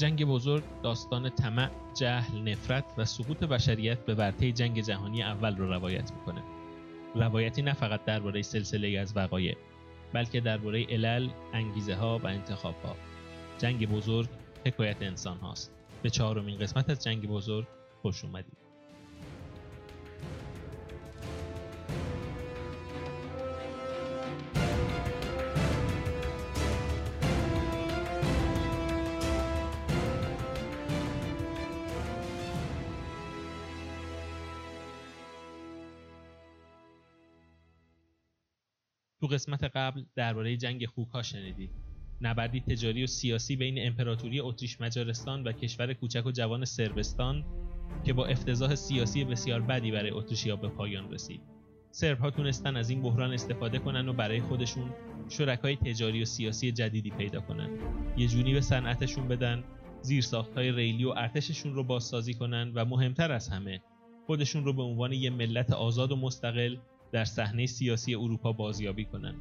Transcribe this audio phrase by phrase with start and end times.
[0.00, 5.72] جنگ بزرگ داستان طمع، جهل، نفرت و سقوط بشریت به ورطه جنگ جهانی اول رو
[5.72, 6.42] روایت می‌کنه.
[7.14, 9.56] روایتی نه فقط درباره سلسله از وقایع
[10.12, 12.96] بلکه درباره علل، انگیزه ها و انتخاب ها.
[13.58, 14.28] جنگ بزرگ
[14.66, 15.72] حکایت انسان هاست.
[16.02, 17.66] به چهارمین قسمت از جنگ بزرگ
[18.02, 18.59] خوش اومدید.
[39.30, 41.70] قسمت قبل درباره جنگ خوک شنیدید
[42.20, 47.44] نبردی تجاری و سیاسی بین امپراتوری اتریش مجارستان و کشور کوچک و جوان سربستان
[48.04, 51.40] که با افتضاح سیاسی بسیار بدی برای اتریشیا به پایان رسید.
[51.90, 54.90] سرب تونستن از این بحران استفاده کنن و برای خودشون
[55.28, 57.70] شرکای تجاری و سیاسی جدیدی پیدا کنن.
[58.16, 59.64] یه جونی به صنعتشون بدن
[60.56, 63.82] های ریلی و ارتششون رو بازسازی کنن و مهمتر از همه
[64.26, 66.76] خودشون رو به عنوان یه ملت آزاد و مستقل
[67.12, 69.40] در صحنه سیاسی اروپا بازیابی کنند.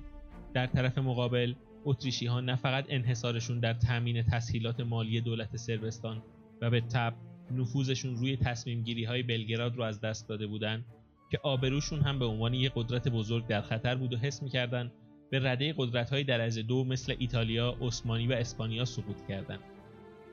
[0.53, 1.53] در طرف مقابل
[1.85, 6.23] اتریشی ها نه فقط انحصارشون در تامین تسهیلات مالی دولت سربستان
[6.61, 7.13] و به تب
[7.51, 10.85] نفوذشون روی تصمیم گیری های بلگراد رو از دست داده بودند
[11.31, 14.91] که آبروشون هم به عنوان یک قدرت بزرگ در خطر بود و حس می‌کردن
[15.31, 19.59] به رده قدرت های درجه دو مثل ایتالیا، عثمانی و اسپانیا سقوط کردند.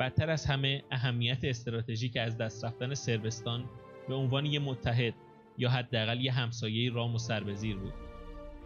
[0.00, 3.65] بدتر از همه اهمیت استراتژیک از دست رفتن سربستان
[4.09, 5.15] به عنوان یک متحد
[5.59, 7.93] یا حداقل یه همسایه رام و سربزیر بود.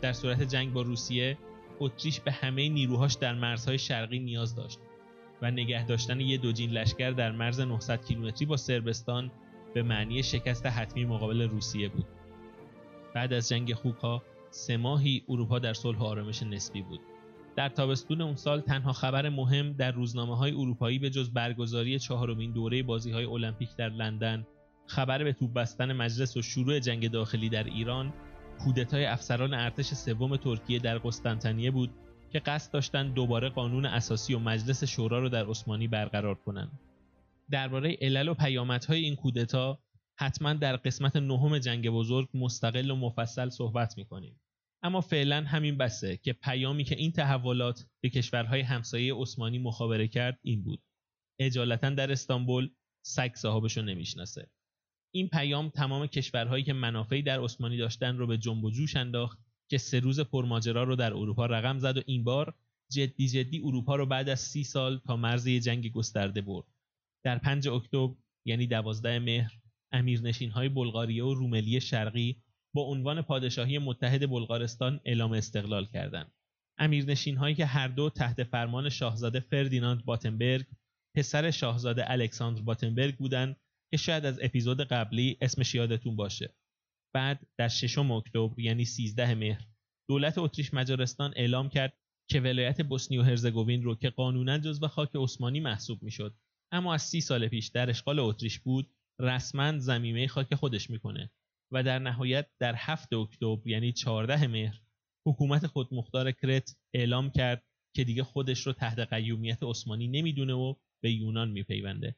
[0.01, 1.39] در صورت جنگ با روسیه
[1.81, 4.79] اتریش به همه نیروهاش در مرزهای شرقی نیاز داشت
[5.43, 9.31] و نگه داشتن یه دوجین لشکر در مرز 900 کیلومتری با سربستان
[9.75, 12.07] به معنی شکست حتمی مقابل روسیه بود.
[13.15, 17.01] بعد از جنگ خوکا سه ماهی اروپا در صلح آرامش نسبی بود.
[17.57, 22.53] در تابستون اون سال تنها خبر مهم در روزنامه های اروپایی به جز برگزاری چهارمین
[22.53, 24.47] دوره بازی های المپیک در لندن
[24.91, 28.13] خبر به توپ بستن مجلس و شروع جنگ داخلی در ایران
[28.59, 31.91] کودتای افسران ارتش سوم ترکیه در قسطنطنیه بود
[32.33, 36.81] که قصد داشتند دوباره قانون اساسی و مجلس شورا را در عثمانی برقرار کنند.
[37.51, 39.79] درباره علل و پیامدهای این کودتا
[40.19, 44.41] حتما در قسمت نهم جنگ بزرگ مستقل و مفصل صحبت می‌کنیم.
[44.83, 50.39] اما فعلا همین بسه که پیامی که این تحولات به کشورهای همسایه عثمانی مخابره کرد
[50.43, 50.83] این بود.
[51.39, 52.71] اجالتا در استانبول
[53.03, 54.49] سگ صاحبش رو نمی‌شناسه.
[55.15, 59.39] این پیام تمام کشورهایی که منافعی در عثمانی داشتن رو به جنب و جوش انداخت
[59.71, 62.55] که سه روز پرماجرا رو در اروپا رقم زد و این بار
[62.93, 66.67] جدی جدی اروپا رو بعد از سی سال تا مرز جنگ گسترده برد.
[67.25, 69.53] در 5 اکتبر یعنی دوازده مهر
[69.93, 72.43] امیرنشین های بلغاریه و روملی شرقی
[72.75, 76.33] با عنوان پادشاهی متحد بلغارستان اعلام استقلال کردند.
[76.79, 80.67] امیرنشین هایی که هر دو تحت فرمان شاهزاده فردیناند باتنبرگ
[81.17, 83.57] پسر شاهزاده الکساندر باتنبرگ بودند
[83.91, 86.55] که شاید از اپیزود قبلی اسمش یادتون باشه.
[87.15, 89.67] بعد در ششم اکتبر یعنی 13 مهر
[90.09, 91.99] دولت اتریش مجارستان اعلام کرد
[92.31, 96.35] که ولایت بوسنی و هرزگوین رو که قانونا جزو خاک عثمانی محسوب می‌شد
[96.73, 98.91] اما از سی سال پیش در اشغال اتریش بود
[99.21, 101.31] رسما زمینه خاک خودش می‌کنه
[101.73, 104.81] و در نهایت در 7 اکتبر یعنی 14 مهر
[105.27, 107.65] حکومت خودمختار کرت اعلام کرد
[107.97, 112.17] که دیگه خودش رو تحت قیومیت عثمانی نمی‌دونه و به یونان میپیونده.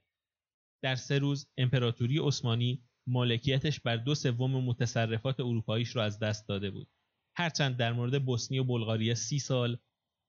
[0.83, 6.71] در سه روز امپراتوری عثمانی مالکیتش بر دو سوم متصرفات اروپاییش را از دست داده
[6.71, 6.89] بود.
[7.37, 9.79] هرچند در مورد بوسنی و بلغاریه سی سال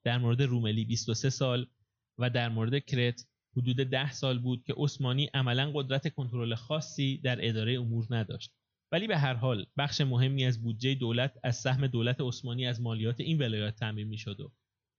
[0.05, 1.67] در مورد روملی 23 سال
[2.19, 3.27] و در مورد کرت
[3.57, 8.51] حدود ده سال بود که عثمانی عملا قدرت کنترل خاصی در اداره امور نداشت.
[8.91, 13.19] ولی به هر حال بخش مهمی از بودجه دولت از سهم دولت عثمانی از مالیات
[13.19, 14.51] این ولایات تعمین می‌شد و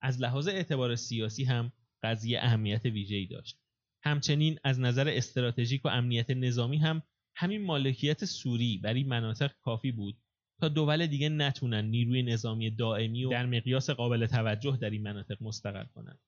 [0.02, 3.63] از لحاظ اعتبار سیاسی هم قضیه اهمیت ویژه‌ای داشت.
[4.04, 7.02] همچنین از نظر استراتژیک و امنیت نظامی هم
[7.36, 10.16] همین مالکیت سوری بر این مناطق کافی بود
[10.60, 15.42] تا دول دیگه نتونن نیروی نظامی دائمی و در مقیاس قابل توجه در این مناطق
[15.42, 16.20] مستقر کنند.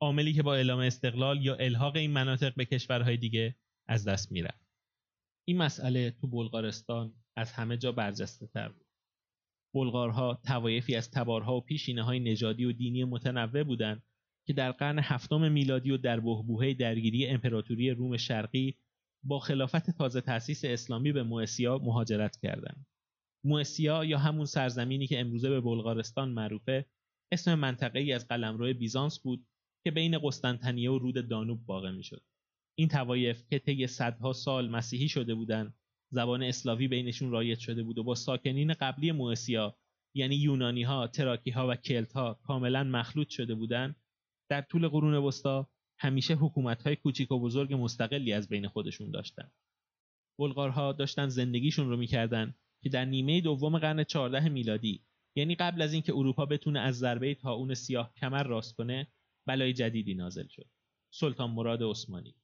[0.00, 3.56] عاملی که با اعلام استقلال یا الحاق این مناطق به کشورهای دیگه
[3.88, 4.54] از دست میره.
[5.48, 8.86] این مسئله تو بلغارستان از همه جا برجسته تر بود.
[9.74, 14.02] بلغارها توایفی از تبارها و پیشینه های نژادی و دینی متنوع بودند
[14.46, 18.76] که در قرن هفتم میلادی و در بهبوهه درگیری امپراتوری روم شرقی
[19.24, 22.86] با خلافت تازه تأسیس اسلامی به موسیا مهاجرت کردند.
[23.44, 26.86] موسیا یا همون سرزمینی که امروزه به بلغارستان معروفه
[27.32, 29.46] اسم منطقه ای از قلمرو بیزانس بود
[29.84, 32.22] که بین قسطنطنیه و رود دانوب واقع می‌شد.
[32.78, 35.74] این توایف که طی صدها سال مسیحی شده بودند
[36.12, 39.76] زبان اسلاوی بینشون رایج شده بود و با ساکنین قبلی موسیا
[40.14, 43.96] یعنی یونانی ها، تراکی ها و کلت ها کاملا مخلوط شده بودند
[44.52, 49.50] در طول قرون وسطا همیشه حکومت‌های کوچیک و بزرگ مستقلی از بین خودشون داشتن.
[50.38, 55.04] بلغارها داشتن زندگیشون رو می‌کردن که در نیمه دوم قرن 14 میلادی
[55.36, 59.12] یعنی قبل از اینکه اروپا بتونه از ضربه اون سیاه کمر راست کنه
[59.46, 60.70] بلای جدیدی نازل شد
[61.14, 62.34] سلطان مراد عثمانی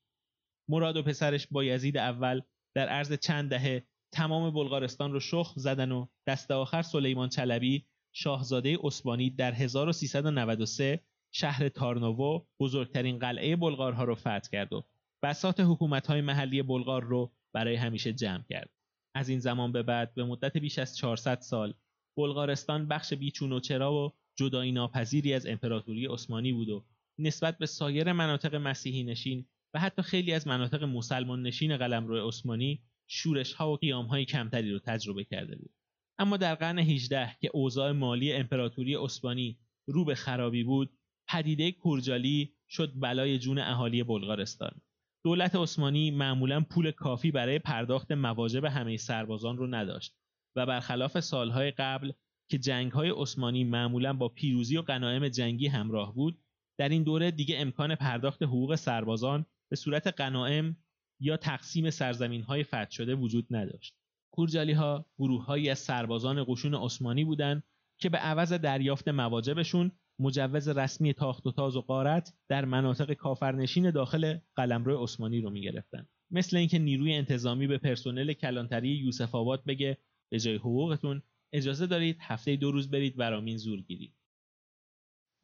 [0.69, 2.41] مراد و پسرش با یزید اول
[2.75, 8.79] در عرض چند دهه تمام بلغارستان رو شخ زدن و دست آخر سلیمان چلبی شاهزاده
[8.83, 11.01] عثمانی در 1393
[11.41, 14.85] شهر تارنوو بزرگترین قلعه بلغارها رو فتح کرد و
[15.23, 18.71] بسات حکومت‌های محلی بلغار رو برای همیشه جمع کرد.
[19.15, 21.75] از این زمان به بعد به مدت بیش از 400 سال
[22.17, 26.85] بلغارستان بخش بیچون و چرا و جدایی ناپذیری از امپراتوری عثمانی بود و
[27.19, 32.83] نسبت به سایر مناطق مسیحی نشین و حتی خیلی از مناطق مسلمان نشین قلمرو عثمانی
[33.07, 35.71] شورش ها و قیام های کمتری رو تجربه کرده بود.
[36.19, 40.98] اما در قرن 18 که اوضاع مالی امپراتوری عثمانی رو به خرابی بود،
[41.29, 44.81] پدیده کورجالی شد بلای جون اهالی بلغارستان.
[45.25, 50.17] دولت عثمانی معمولا پول کافی برای پرداخت مواجب همه سربازان رو نداشت
[50.57, 52.13] و برخلاف سالهای قبل
[52.51, 56.39] که جنگهای عثمانی معمولا با پیروزی و غنایم جنگی همراه بود
[56.79, 60.85] در این دوره دیگه امکان پرداخت حقوق سربازان به صورت غنایم
[61.21, 63.95] یا تقسیم سرزمین های فتح شده وجود نداشت.
[64.35, 67.63] کورجالی ها گروه از سربازان قشون عثمانی بودند
[68.01, 73.91] که به عوض دریافت مواجبشون مجوز رسمی تاخت و تاز و قارت در مناطق کافرنشین
[73.91, 76.09] داخل قلمرو عثمانی رو می‌گرفتن.
[76.31, 79.99] مثل اینکه نیروی انتظامی به پرسنل کلانتری یوسف آباد بگه
[80.31, 81.23] به جای حقوقتون
[81.53, 84.15] اجازه دارید هفته دو روز برید برامین زور گیرید.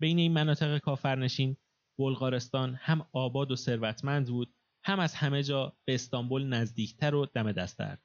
[0.00, 1.56] بین این مناطق کافرنشین
[1.98, 4.54] بلغارستان هم آباد و ثروتمند بود
[4.84, 7.98] هم از همه جا به استانبول نزدیکتر و دم دستتر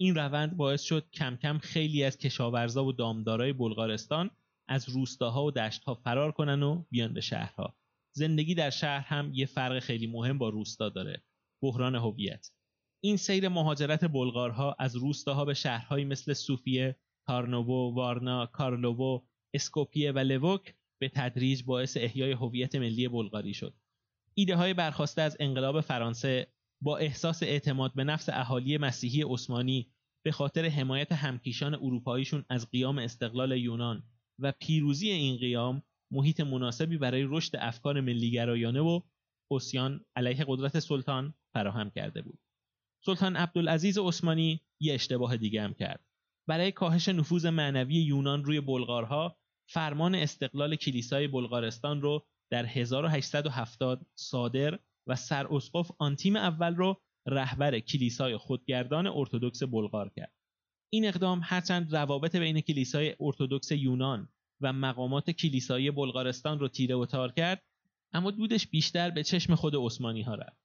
[0.00, 4.30] این روند باعث شد کم کم خیلی از کشاورزا و دامدارای بلغارستان
[4.68, 7.76] از روستاها و دشتها فرار کنن و بیان به شهرها.
[8.16, 11.24] زندگی در شهر هم یه فرق خیلی مهم با روستا داره.
[11.62, 12.50] بحران هویت.
[13.04, 16.96] این سیر مهاجرت بلغارها از روستاها به شهرهایی مثل سوفیه
[17.26, 19.20] تارنوو وارنا کارلوو
[19.54, 23.74] اسکوپیه و لوک به تدریج باعث احیای هویت ملی بلغاری شد.
[24.34, 26.46] ایده های برخواسته از انقلاب فرانسه
[26.82, 29.92] با احساس اعتماد به نفس اهالی مسیحی عثمانی
[30.24, 34.02] به خاطر حمایت همکیشان اروپاییشون از قیام استقلال یونان
[34.38, 35.82] و پیروزی این قیام
[36.12, 39.00] محیط مناسبی برای رشد افکار ملیگرایانه و
[39.50, 42.38] اوسیان علیه قدرت سلطان فراهم کرده بود.
[43.04, 46.04] سلطان عبدالعزیز عثمانی یه اشتباه دیگه هم کرد.
[46.48, 49.36] برای کاهش نفوذ معنوی یونان روی بلغارها
[49.70, 57.78] فرمان استقلال کلیسای بلغارستان رو در 1870 صادر و سر اسقف آنتیم اول رو رهبر
[57.78, 60.32] کلیسای خودگردان ارتودکس بلغار کرد.
[60.94, 64.28] این اقدام هرچند روابط بین کلیسای ارتودکس یونان
[64.60, 67.62] و مقامات کلیسایی بلغارستان رو تیره و تار کرد
[68.12, 70.58] اما دودش بیشتر به چشم خود عثمانی ها رفت.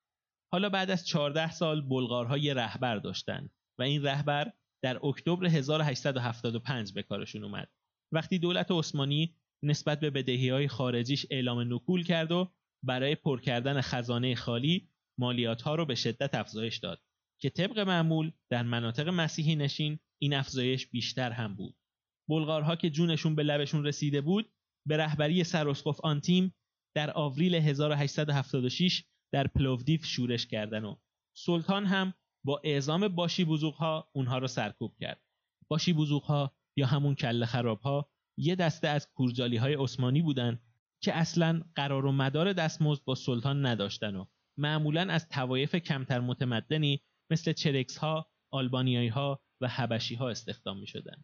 [0.52, 3.50] حالا بعد از 14 سال بلغارها یه رهبر داشتن
[3.80, 4.52] و این رهبر
[4.84, 7.70] در اکتبر 1875 به کارشون اومد.
[8.12, 12.52] وقتی دولت عثمانی نسبت به بدهی های خارجیش اعلام نکول کرد و
[12.84, 17.02] برای پر کردن خزانه خالی مالیات ها رو به شدت افزایش داد
[17.42, 21.76] که طبق معمول در مناطق مسیحی نشین این افزایش بیشتر هم بود.
[22.30, 24.52] بلغارها که جونشون به لبشون رسیده بود
[24.88, 26.56] به رهبری سراسقف آنتیم
[26.96, 30.96] در آوریل 1876 در پلوودیف شورش کردن و
[31.38, 32.14] سلطان هم
[32.46, 35.22] با اعزام باشی بزوغها اونها را سرکوب کرد.
[35.68, 40.62] باشی بزوغها یا همون کل خرابها یه دسته از کورجالی های عثمانی بودند
[41.02, 44.26] که اصلا قرار و مدار دستمزد با سلطان نداشتن و
[44.58, 50.88] معمولا از توایف کمتر متمدنی مثل چرکس ها، آلبانیایی ها و حبشی ها استخدام می
[50.88, 51.24] شدن.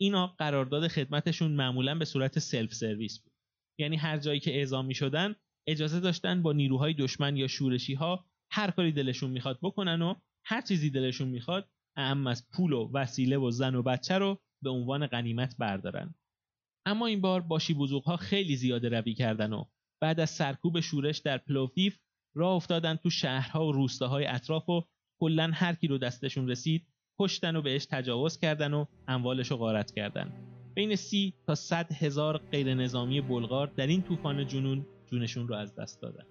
[0.00, 3.32] اینا قرارداد خدمتشون معمولا به صورت سلف سرویس بود.
[3.78, 5.34] یعنی هر جایی که اعزام می شدن
[5.68, 10.14] اجازه داشتن با نیروهای دشمن یا شورشی ها هر کاری دلشون می‌خواد بکنن و
[10.44, 14.70] هر چیزی دلشون می‌خواد اعم از پول و وسیله و زن و بچه رو به
[14.70, 16.14] عنوان غنیمت بردارن.
[16.86, 19.64] اما این بار باشی ها خیلی زیاده روی کردن و
[20.02, 21.98] بعد از سرکوب شورش در پلوودیف
[22.36, 24.88] راه افتادن تو شهرها و روستاهای اطراف و
[25.20, 26.86] کلا هر کی رو دستشون رسید
[27.18, 30.32] کشتن و بهش تجاوز کردن و اموالش رو غارت کردن.
[30.74, 35.74] بین سی تا صد هزار غیر نظامی بلغار در این طوفان جنون جونشون رو از
[35.74, 36.24] دست دادن.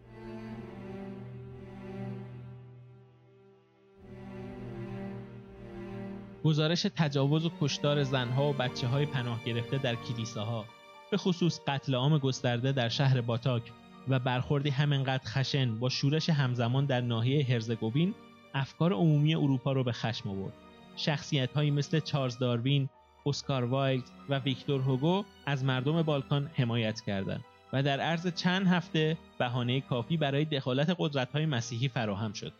[6.43, 10.65] گزارش تجاوز و کشتار زنها و بچه های پناه گرفته در کلیساها
[11.11, 13.71] به خصوص قتل عام گسترده در شهر باتاک
[14.07, 18.13] و برخوردی همینقدر خشن با شورش همزمان در ناحیه هرزگوین
[18.53, 20.64] افکار عمومی اروپا رو به خشم آورد.
[20.95, 22.89] شخصیت هایی مثل چارلز داروین،
[23.25, 29.17] اسکار وایلد و ویکتور هوگو از مردم بالکان حمایت کردند و در عرض چند هفته
[29.39, 32.53] بهانه کافی برای دخالت قدرت‌های مسیحی فراهم شد.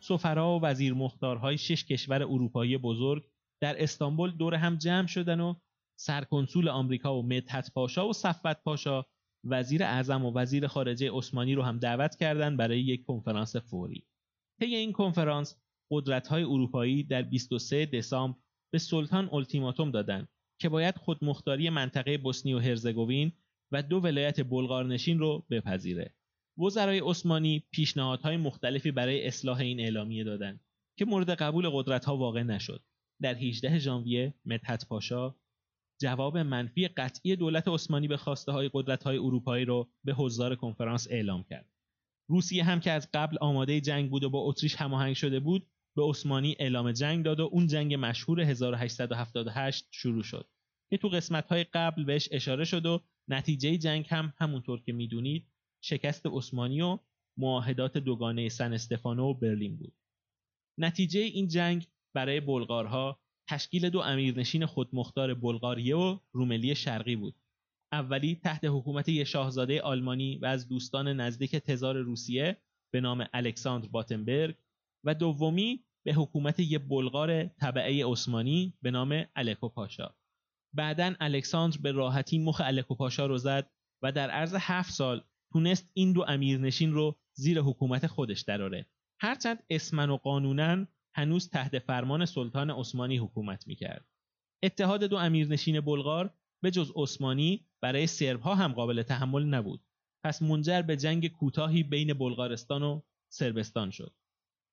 [0.00, 3.24] سفرا و وزیر مختارهای شش کشور اروپایی بزرگ
[3.60, 5.54] در استانبول دور هم جمع شدن و
[5.96, 9.04] سرکنسول آمریکا و مدحت پاشا و صفوت پاشا
[9.44, 14.06] وزیر اعظم و وزیر خارجه عثمانی رو هم دعوت کردند برای یک کنفرانس فوری.
[14.60, 15.56] طی این کنفرانس
[15.94, 18.38] قدرت‌های اروپایی در 23 دسامبر
[18.72, 20.28] به سلطان التیماتوم دادند
[20.60, 23.32] که باید خودمختاری منطقه بوسنی و هرزگوین
[23.72, 26.14] و دو ولایت بلغارنشین رو بپذیره.
[26.58, 30.60] وزرای عثمانی پیشنهادهای مختلفی برای اصلاح این اعلامیه دادند
[30.98, 32.84] که مورد قبول قدرت‌ها واقع نشد.
[33.22, 35.34] در 18 ژانویه مدحت پاشا
[36.00, 41.06] جواب منفی قطعی دولت عثمانی به خواسته های قدرت های اروپایی رو به حضار کنفرانس
[41.10, 41.70] اعلام کرد.
[42.28, 46.02] روسیه هم که از قبل آماده جنگ بود و با اتریش هماهنگ شده بود به
[46.02, 50.48] عثمانی اعلام جنگ داد و اون جنگ مشهور 1878 شروع شد
[50.90, 55.46] که تو قسمت های قبل بهش اشاره شد و نتیجه جنگ هم همونطور که می‌دونید
[55.84, 56.98] شکست عثمانی و
[57.38, 59.94] معاهدات دوگانه سن استفانو و برلین بود.
[60.78, 67.34] نتیجه این جنگ برای بلغارها تشکیل دو امیرنشین خودمختار بلغاریه و روملی شرقی بود.
[67.92, 72.56] اولی تحت حکومت یک شاهزاده آلمانی و از دوستان نزدیک تزار روسیه
[72.92, 74.56] به نام الکساندر باتنبرگ
[75.04, 80.14] و دومی به حکومت یک بلغار طبعه عثمانی به نام الکو پاشا.
[80.74, 83.70] بعدا الکساندر به راحتی مخ الکو پاشا رو زد
[84.02, 88.86] و در عرض هفت سال تونست این دو امیرنشین رو زیر حکومت خودش دراره.
[89.20, 94.08] هرچند اسمن و قانونا هنوز تحت فرمان سلطان عثمانی حکومت می‌کرد.
[94.62, 99.80] اتحاد دو امیرنشین بلغار به جز عثمانی برای سربها هم قابل تحمل نبود.
[100.24, 103.00] پس منجر به جنگ کوتاهی بین بلغارستان و
[103.32, 104.14] سربستان شد.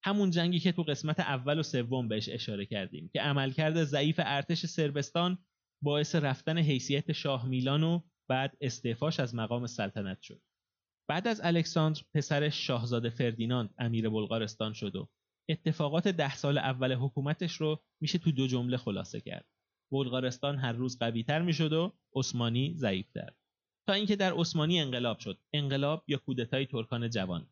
[0.03, 4.65] همون جنگی که تو قسمت اول و سوم بهش اشاره کردیم که عملکرد ضعیف ارتش
[4.65, 5.37] سربستان
[5.83, 10.41] باعث رفتن حیثیت شاه میلان و بعد استعفاش از مقام سلطنت شد.
[11.09, 15.09] بعد از الکساندر پسرش شاهزاده فردیناند امیر بلغارستان شد و
[15.49, 19.45] اتفاقات ده سال اول حکومتش رو میشه تو دو جمله خلاصه کرد.
[19.91, 23.33] بلغارستان هر روز قویتر می‌شد و عثمانی ضعیفتر.
[23.87, 25.39] تا اینکه در عثمانی انقلاب شد.
[25.53, 27.47] انقلاب یا کودتای ترکان جوان.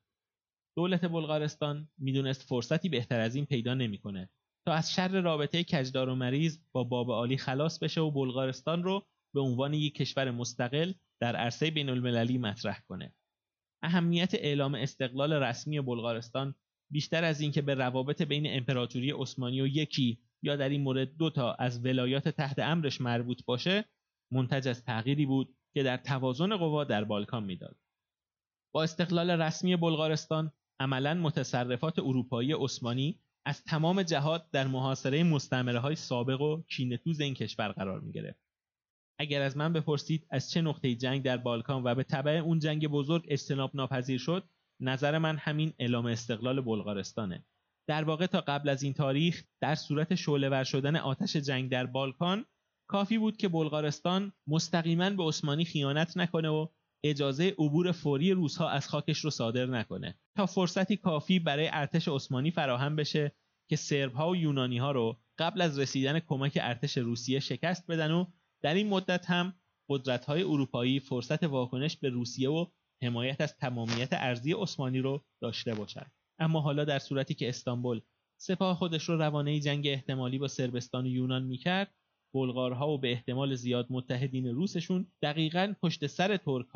[0.77, 4.29] دولت بلغارستان می‌دونست فرصتی بهتر از این پیدا نمی‌کنه
[4.65, 9.07] تا از شر رابطه کجدار و مریض با باب عالی خلاص بشه و بلغارستان رو
[9.33, 13.13] به عنوان یک کشور مستقل در عرصه بین المللی مطرح کنه.
[13.83, 16.55] اهمیت اعلام استقلال رسمی بلغارستان
[16.91, 21.29] بیشتر از اینکه به روابط بین امپراتوری عثمانی و یکی یا در این مورد دو
[21.29, 23.85] تا از ولایات تحت امرش مربوط باشه
[24.31, 27.77] منتج از تغییری بود که در توازن قوا در بالکان می‌داد
[28.73, 35.95] با استقلال رسمی بلغارستان عملا متصرفات اروپایی عثمانی از تمام جهات در محاصره مستعمره های
[35.95, 38.39] سابق و کینتوز این کشور قرار می گرفت.
[39.19, 42.87] اگر از من بپرسید از چه نقطه جنگ در بالکان و به طبع اون جنگ
[42.87, 47.45] بزرگ اجتناب ناپذیر شد نظر من همین اعلام استقلال بلغارستانه
[47.87, 52.45] در واقع تا قبل از این تاریخ در صورت شعله شدن آتش جنگ در بالکان
[52.89, 56.67] کافی بود که بلغارستان مستقیما به عثمانی خیانت نکنه و
[57.03, 60.19] اجازه عبور فوری روسها از خاکش رو صادر نکنه.
[60.35, 63.35] تا فرصتی کافی برای ارتش عثمانی فراهم بشه
[63.69, 68.25] که سربها و یونانی ها رو قبل از رسیدن کمک ارتش روسیه شکست بدن و
[68.61, 69.53] در این مدت هم
[69.89, 72.65] قدرت های اروپایی فرصت واکنش به روسیه و
[73.03, 78.01] حمایت از تمامیت ارزی عثمانی رو داشته باشد اما حالا در صورتی که استانبول
[78.41, 81.95] سپاه خودش رو روانه جنگ احتمالی با سربستان و یونان می‌کرد
[82.33, 86.75] بلغارها و به احتمال زیاد متحدین روسشون دقیقا پشت سر ترک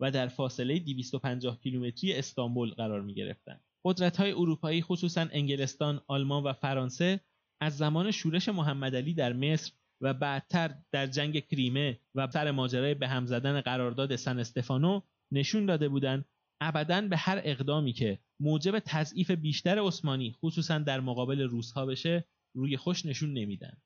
[0.00, 3.60] و در فاصله 250 کیلومتری استانبول قرار می گرفتن.
[3.84, 7.20] قدرت های اروپایی خصوصا انگلستان، آلمان و فرانسه
[7.60, 12.94] از زمان شورش محمد علی در مصر و بعدتر در جنگ کریمه و سر ماجرای
[12.94, 15.00] به هم زدن قرارداد سن استفانو
[15.32, 16.24] نشون داده بودند
[16.60, 22.76] ابدا به هر اقدامی که موجب تضعیف بیشتر عثمانی خصوصا در مقابل روسها بشه روی
[22.76, 23.76] خوش نشون نمیدن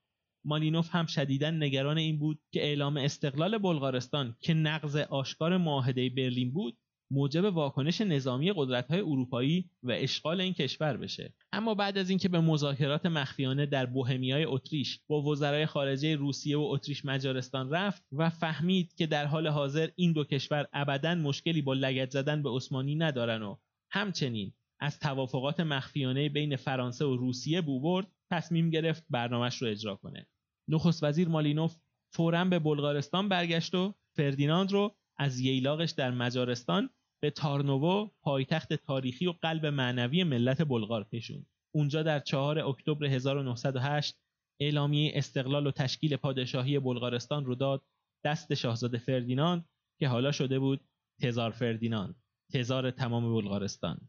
[0.47, 6.53] مالینوف هم شدیدا نگران این بود که اعلام استقلال بلغارستان که نقض آشکار معاهده برلین
[6.53, 6.79] بود
[7.11, 11.35] موجب واکنش نظامی قدرت‌های اروپایی و اشغال این کشور بشه.
[11.53, 16.61] اما بعد از اینکه به مذاکرات مخفیانه در بوهمیای اتریش با وزرای خارجه روسیه و
[16.61, 21.75] اتریش مجارستان رفت و فهمید که در حال حاضر این دو کشور ابدا مشکلی با
[21.75, 23.57] لگد زدن به عثمانی ندارن و
[23.91, 29.97] همچنین از توافقات مخفیانه بین فرانسه و روسیه بو برد تصمیم گرفت برنامهش رو اجرا
[29.97, 30.27] کنه.
[30.69, 31.77] نخست وزیر مالینوف
[32.13, 36.91] فورا به بلغارستان برگشت و فردیناند رو از ییلاقش در مجارستان
[37.23, 41.47] به تارنوو پایتخت تاریخی و قلب معنوی ملت بلغار کشوند.
[41.75, 44.17] اونجا در 4 اکتبر 1908
[44.61, 47.83] اعلامیه استقلال و تشکیل پادشاهی بلغارستان رو داد
[48.25, 49.69] دست شاهزاده فردیناند
[49.99, 50.81] که حالا شده بود
[51.23, 52.17] تزار فردیناند
[52.53, 54.09] تزار تمام بلغارستان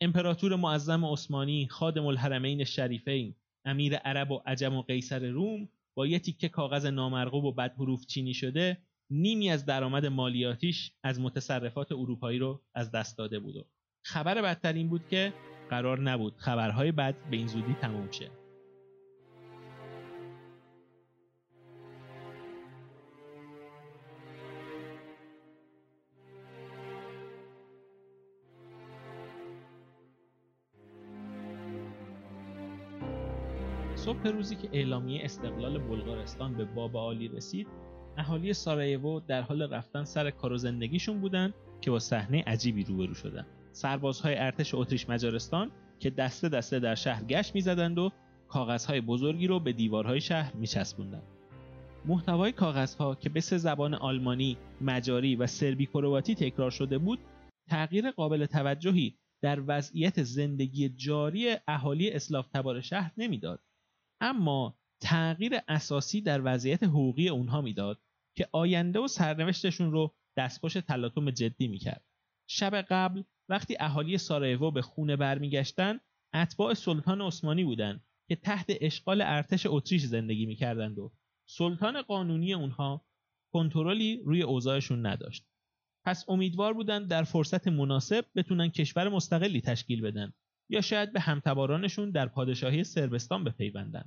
[0.00, 6.18] امپراتور معظم عثمانی خادم الحرمین شریفین امیر عرب و عجم و قیصر روم با یه
[6.18, 12.62] تیکه کاغذ نامرغوب و بدحروف چینی شده نیمی از درآمد مالیاتیش از متصرفات اروپایی رو
[12.74, 13.66] از دست داده بود.
[14.04, 15.32] خبر بدتر این بود که
[15.70, 18.39] قرار نبود خبرهای بد به این زودی تموم شه.
[34.00, 37.66] صبح روزی که اعلامیه استقلال بلغارستان به باب عالی رسید
[38.16, 43.14] اهالی سارایوو در حال رفتن سر کار و زندگیشون بودن که با صحنه عجیبی روبرو
[43.14, 48.10] شدن سربازهای ارتش اتریش مجارستان که دسته دسته در شهر گشت می‌زدند و
[48.48, 51.22] کاغذهای بزرگی رو به دیوارهای شهر میچسبوندند
[52.04, 57.18] محتوای کاغذها که به سه زبان آلمانی، مجاری و سربی کرواتی تکرار شده بود،
[57.68, 63.60] تغییر قابل توجهی در وضعیت زندگی جاری اهالی اسلاف تبار شهر نمی‌داد.
[64.20, 68.02] اما تغییر اساسی در وضعیت حقوقی اونها می‌داد
[68.36, 72.04] که آینده و سرنوشتشون رو دستخوش تلاطم جدی می‌کرد.
[72.48, 76.00] شب قبل وقتی اهالی سارایوو به خونه برمیگشتن
[76.34, 81.12] اتباع سلطان عثمانی بودند که تحت اشغال ارتش اتریش زندگی می‌کردند و
[81.48, 83.06] سلطان قانونی اونها
[83.52, 85.46] کنترلی روی اوضاعشون نداشت.
[86.04, 90.32] پس امیدوار بودند در فرصت مناسب بتونن کشور مستقلی تشکیل بدن
[90.70, 94.04] یا شاید به همتبارانشون در پادشاهی سربستان بپیوندن.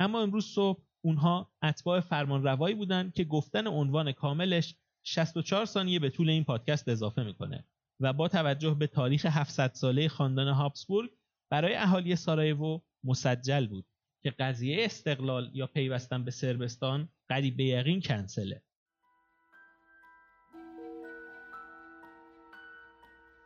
[0.00, 6.30] اما امروز صبح اونها اتباع فرمانروایی بودند که گفتن عنوان کاملش 64 ثانیه به طول
[6.30, 7.64] این پادکست اضافه می‌کنه
[8.00, 11.10] و با توجه به تاریخ 700 ساله خاندان هابسبورگ
[11.50, 13.86] برای اهالی سارایوو مسجل بود
[14.22, 18.62] که قضیه استقلال یا پیوستن به سربستان قریب به یقین کنسله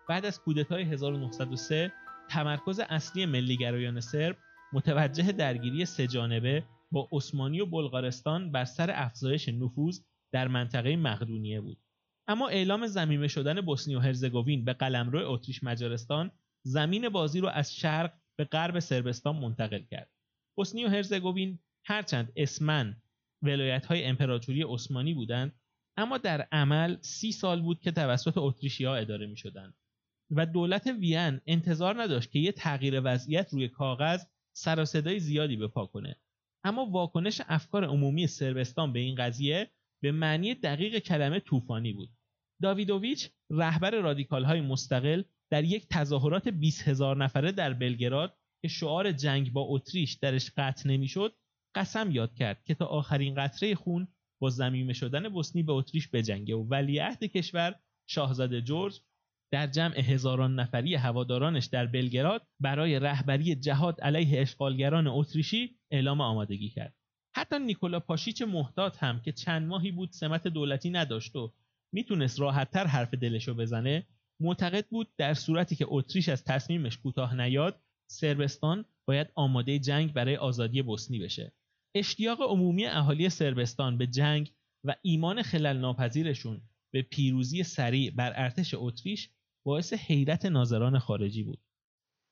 [0.08, 1.92] بعد از کودتای 1903
[2.28, 4.36] تمرکز اصلی ملیگرایان سرب
[4.72, 10.00] متوجه درگیری سهجانبه با عثمانی و بلغارستان بر سر افزایش نفوذ
[10.32, 11.78] در منطقه مقدونیه بود.
[12.28, 16.30] اما اعلام زمینه شدن بوسنی و هرزگوین به قلمرو اتریش مجارستان
[16.62, 20.10] زمین بازی رو از شرق به غرب سربستان منتقل کرد.
[20.56, 22.96] بوسنی و هرزگوین هرچند اسمن
[23.42, 25.60] ولایت های امپراتوری عثمانی بودند
[25.96, 29.74] اما در عمل سی سال بود که توسط اتریشیا اداره می شدند
[30.30, 34.24] و دولت وین انتظار نداشت که یه تغییر وضعیت روی کاغذ
[34.56, 36.16] سر صدای زیادی به پا کنه.
[36.64, 39.70] اما واکنش افکار عمومی سربستان به این قضیه
[40.02, 42.10] به معنی دقیق کلمه طوفانی بود.
[42.62, 49.12] داویدوویچ رهبر رادیکال های مستقل در یک تظاهرات 20 هزار نفره در بلگراد که شعار
[49.12, 51.36] جنگ با اتریش درش قطع نمی‌شد
[51.74, 54.08] قسم یاد کرد که تا آخرین قطره خون
[54.40, 57.74] با زمینه شدن بوسنی به اتریش بجنگه و ولیعهد کشور
[58.08, 59.00] شاهزاده جورج
[59.52, 66.68] در جمع هزاران نفری هوادارانش در بلگراد برای رهبری جهاد علیه اشغالگران اتریشی اعلام آمادگی
[66.68, 66.94] کرد.
[67.36, 71.52] حتی نیکولا پاشیچ محتاط هم که چند ماهی بود سمت دولتی نداشت و
[71.94, 74.06] می‌تونست راحتتر حرف دلشو بزنه
[74.40, 80.36] معتقد بود در صورتی که اتریش از تصمیمش کوتاه نیاد سربستان باید آماده جنگ برای
[80.36, 81.52] آزادی بوسنی بشه
[81.96, 84.52] اشتیاق عمومی اهالی سربستان به جنگ
[84.86, 86.60] و ایمان خلل ناپذیرشون
[86.92, 89.30] به پیروزی سریع بر ارتش اتریش
[89.66, 91.58] باعث حیرت ناظران خارجی بود.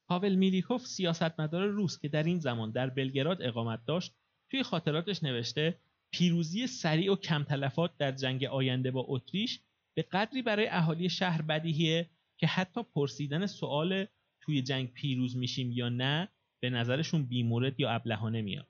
[0.08, 4.14] پاول میلیکوف سیاستمدار روس که در این زمان در بلگراد اقامت داشت
[4.50, 5.78] توی خاطراتش نوشته
[6.12, 9.60] پیروزی سریع و کم تلفات در جنگ آینده با اتریش
[9.96, 14.06] به قدری برای اهالی شهر بدیهیه که حتی پرسیدن سوال
[14.40, 16.28] توی جنگ پیروز میشیم یا نه
[16.62, 18.68] به نظرشون بیمورد یا ابلهانه میاد.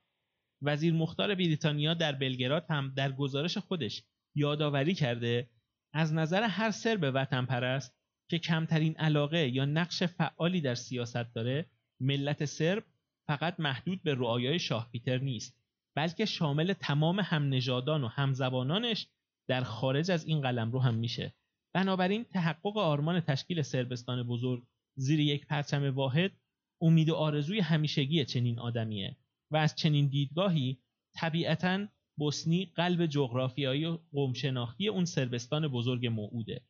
[0.62, 4.02] وزیر مختار بریتانیا در بلگراد هم در گزارش خودش
[4.34, 5.50] یادآوری کرده
[5.92, 11.66] از نظر هر سر وطن پرست که کمترین علاقه یا نقش فعالی در سیاست داره
[12.00, 12.84] ملت سرب
[13.26, 15.64] فقط محدود به رعایای شاه پیتر نیست
[15.96, 19.06] بلکه شامل تمام همنژادان و همزبانانش
[19.48, 21.34] در خارج از این قلم رو هم میشه.
[21.74, 24.62] بنابراین تحقق آرمان تشکیل سربستان بزرگ
[24.96, 26.32] زیر یک پرچم واحد
[26.80, 29.16] امید و آرزوی همیشگی چنین آدمیه
[29.50, 30.78] و از چنین دیدگاهی
[31.14, 31.86] طبیعتا
[32.18, 36.60] بوسنی قلب جغرافیایی و قومشناختی اون سربستان بزرگ موعوده.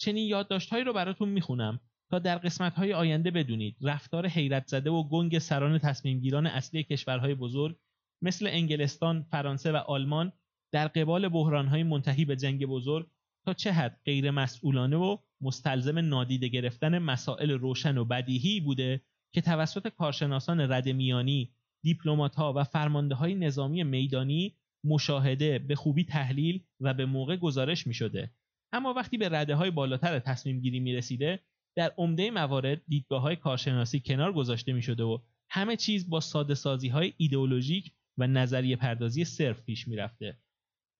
[0.00, 3.76] چنین یادداشتهایی رو براتون می‌خونم تا در قسمتهای آینده بدونید.
[3.80, 7.76] رفتار حیرت زده و گنگ سران تصمیمگیران اصلی کشورهای بزرگ
[8.22, 10.32] مثل انگلستان، فرانسه و آلمان
[10.72, 13.10] در قبال بحرانهای منتهی به جنگ بزرگ
[13.46, 19.02] تا چه حد غیر مسئولانه و مستلزم نادیده گرفتن مسائل روشن و بدیهی بوده
[19.34, 26.64] که توسط کارشناسان رد میانی، دیپلمات‌ها و فرمانده های نظامی میدانی مشاهده به خوبی تحلیل
[26.80, 28.30] و به موقع گزارش می شده
[28.72, 31.40] اما وقتی به رده های بالاتر تصمیم گیری می رسیده
[31.76, 35.18] در عمده موارد دیدگاه های کارشناسی کنار گذاشته می شده و
[35.50, 40.38] همه چیز با ساده سازی های ایدئولوژیک و نظریه پردازی صرف پیش می رفته.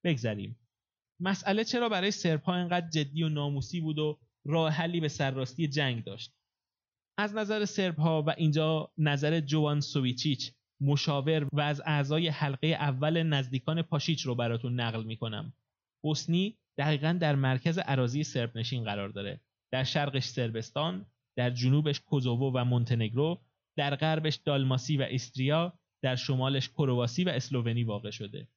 [0.04, 0.58] بگذریم.
[1.20, 6.04] مسئله چرا برای سرپا انقدر جدی و ناموسی بود و راه حلی به سرراستی جنگ
[6.04, 6.34] داشت
[7.18, 13.82] از نظر ها و اینجا نظر جوان سویچیچ مشاور و از اعضای حلقه اول نزدیکان
[13.82, 15.52] پاشیچ رو براتون نقل می‌کنم
[16.02, 19.40] بوسنی دقیقا در مرکز عراضی سرب نشین قرار داره.
[19.72, 21.06] در شرقش سربستان
[21.36, 23.40] در جنوبش کوزوو و مونتنگرو
[23.76, 28.48] در غربش دالماسی و استریا در شمالش کرواسی و اسلوونی واقع شده.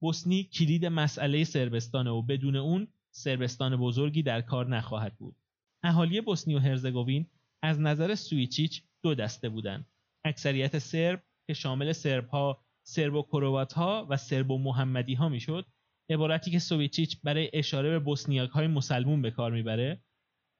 [0.00, 5.36] بوسنی کلید مسئله سربستانه و بدون اون سربستان بزرگی در کار نخواهد بود.
[5.82, 7.26] اهالی بوسنی و هرزگوین
[7.62, 9.86] از نظر سویچیچ دو دسته بودند.
[10.24, 15.66] اکثریت سرب که شامل سرب ها سرب و کروات ها و سرب و محمدی می‌شد
[16.10, 20.00] عبارتی که سویچیچ برای اشاره به بوسنیاک های مسلمون به کار می‌بره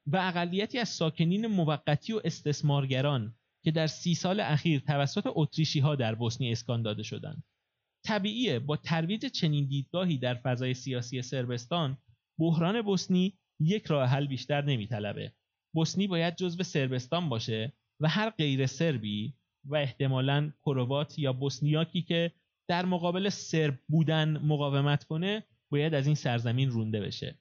[0.06, 5.94] و اقلیتی از ساکنین موقتی و استثمارگران که در سی سال اخیر توسط اتریشی ها
[5.94, 7.44] در بوسنی اسکان داده شدند.
[8.04, 11.98] طبیعیه با ترویج چنین دیدگاهی در فضای سیاسی سربستان
[12.38, 15.32] بحران بوسنی یک راه حل بیشتر نمیطلبه.
[15.74, 22.32] بوسنی باید جزو سربستان باشه و هر غیر سربی و احتمالا کروات یا بوسنیاکی که
[22.68, 27.40] در مقابل سرب بودن مقاومت کنه باید از این سرزمین رونده بشه.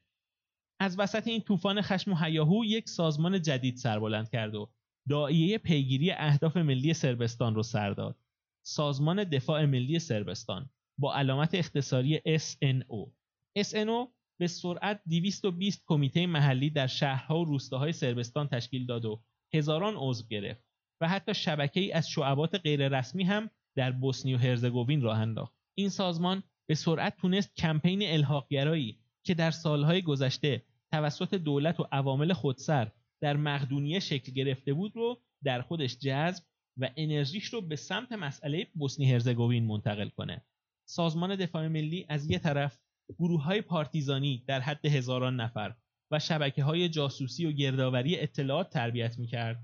[0.79, 4.71] از وسط این طوفان خشم و حیاهو یک سازمان جدید سربلند کرد و
[5.09, 8.19] دائیه پیگیری اهداف ملی سربستان رو سر داد.
[8.65, 13.11] سازمان دفاع ملی سربستان با علامت اختصاری SNO.
[13.59, 19.93] SNO به سرعت 220 کمیته محلی در شهرها و روستاهای سربستان تشکیل داد و هزاران
[19.97, 20.63] عضو گرفت
[21.01, 25.53] و حتی شبکه ای از شعبات غیررسمی هم در بوسنی و هرزگوین راه انداخت.
[25.77, 32.33] این سازمان به سرعت تونست کمپین الحاقگرایی که در سالهای گذشته توسط دولت و عوامل
[32.33, 36.43] خودسر در مقدونیه شکل گرفته بود رو در خودش جذب
[36.77, 40.45] و انرژیش رو به سمت مسئله بوسنی هرزگوین منتقل کنه.
[40.87, 42.79] سازمان دفاع ملی از یه طرف
[43.19, 45.75] گروه های پارتیزانی در حد هزاران نفر
[46.11, 49.63] و شبکه های جاسوسی و گردآوری اطلاعات تربیت می‌کرد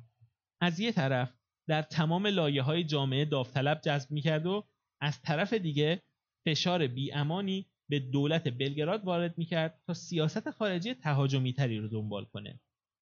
[0.62, 1.34] از یه طرف
[1.68, 4.68] در تمام لایه های جامعه داوطلب جذب می‌کرد و
[5.02, 6.02] از طرف دیگه
[6.46, 12.60] فشار بیامانی به دولت بلگراد وارد می‌کرد تا سیاست خارجی تهاجمی تری رو دنبال کنه.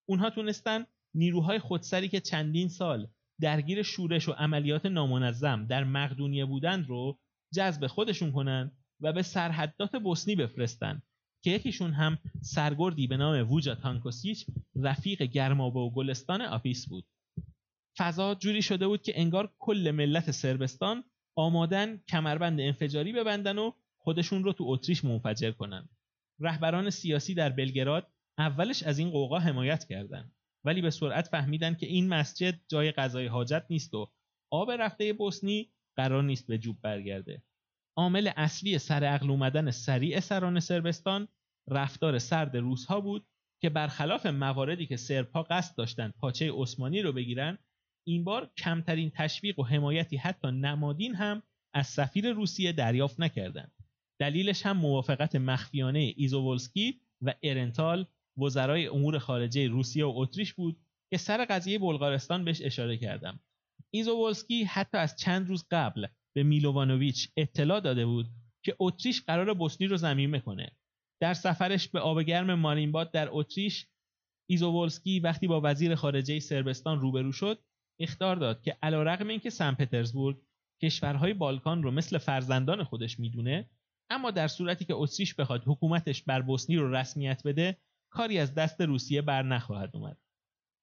[0.10, 3.08] اونها تونستن نیروهای خودسری که چندین سال
[3.42, 7.20] درگیر شورش و عملیات نامنظم در مقدونیه بودند رو
[7.54, 11.02] جذب خودشون کنن و به سرحدات بوسنی بفرستن
[11.44, 14.46] که یکیشون هم سرگردی به نام ووجا تانکوسیچ
[14.76, 17.06] رفیق گرمابه و گلستان آپیس بود.
[18.00, 21.04] فضا جوری شده بود که انگار کل ملت سربستان
[21.36, 25.90] آمادن کمربند انفجاری ببندن و خودشون رو تو اتریش منفجر کنن.
[26.40, 28.08] رهبران سیاسی در بلگراد
[28.38, 30.32] اولش از این قوقا حمایت کردند
[30.66, 34.12] ولی به سرعت فهمیدن که این مسجد جای غذای حاجت نیست و
[34.52, 37.44] آب رفته بوسنی قرار نیست به جوب برگرده.
[37.98, 41.28] عامل اصلی سر عقل اومدن سریع سران سربستان
[41.68, 43.28] رفتار سرد روزها بود
[43.62, 47.58] که برخلاف مواردی که سرپا قصد داشتند پاچه عثمانی رو بگیرن
[48.10, 51.44] این بار کمترین تشویق و حمایتی حتی نمادین هم
[51.74, 53.72] از سفیر روسیه دریافت نکردند.
[54.22, 58.06] دلیلش هم موافقت مخفیانه ایزوولسکی و ارنتال
[58.38, 60.80] وزرای امور خارجه روسیه و اتریش بود
[61.12, 63.40] که سر قضیه بلغارستان بهش اشاره کردم.
[63.94, 68.28] ایزوولسکی حتی از چند روز قبل به میلووانوویچ اطلاع داده بود
[68.66, 70.72] که اتریش قراره بوسنی رو ضمیمه کنه
[71.22, 73.88] در سفرش به آب گرم مارینباد در اتریش
[74.50, 77.64] ایزوولسکی وقتی با وزیر خارجه صربستان روبرو شد
[78.00, 80.38] اخطار داد که علیرغم اینکه سن پترزبورگ
[80.82, 83.70] کشورهای بالکان رو مثل فرزندان خودش می‌دونه
[84.10, 87.78] اما در صورتی که اتریش بخواد حکومتش بر بوسنی رو رسمیت بده
[88.10, 90.18] کاری از دست روسیه بر نخواهد اومد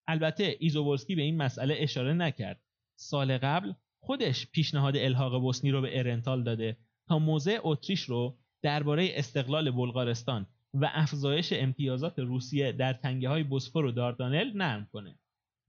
[0.07, 2.61] البته ایزوولسکی به این مسئله اشاره نکرد
[2.99, 6.77] سال قبل خودش پیشنهاد الحاق بوسنی رو به ارنتال داده
[7.07, 13.85] تا موضع اتریش رو درباره استقلال بلغارستان و افزایش امتیازات روسیه در تنگه های بوسفور
[13.85, 15.19] و داردانل نرم کنه.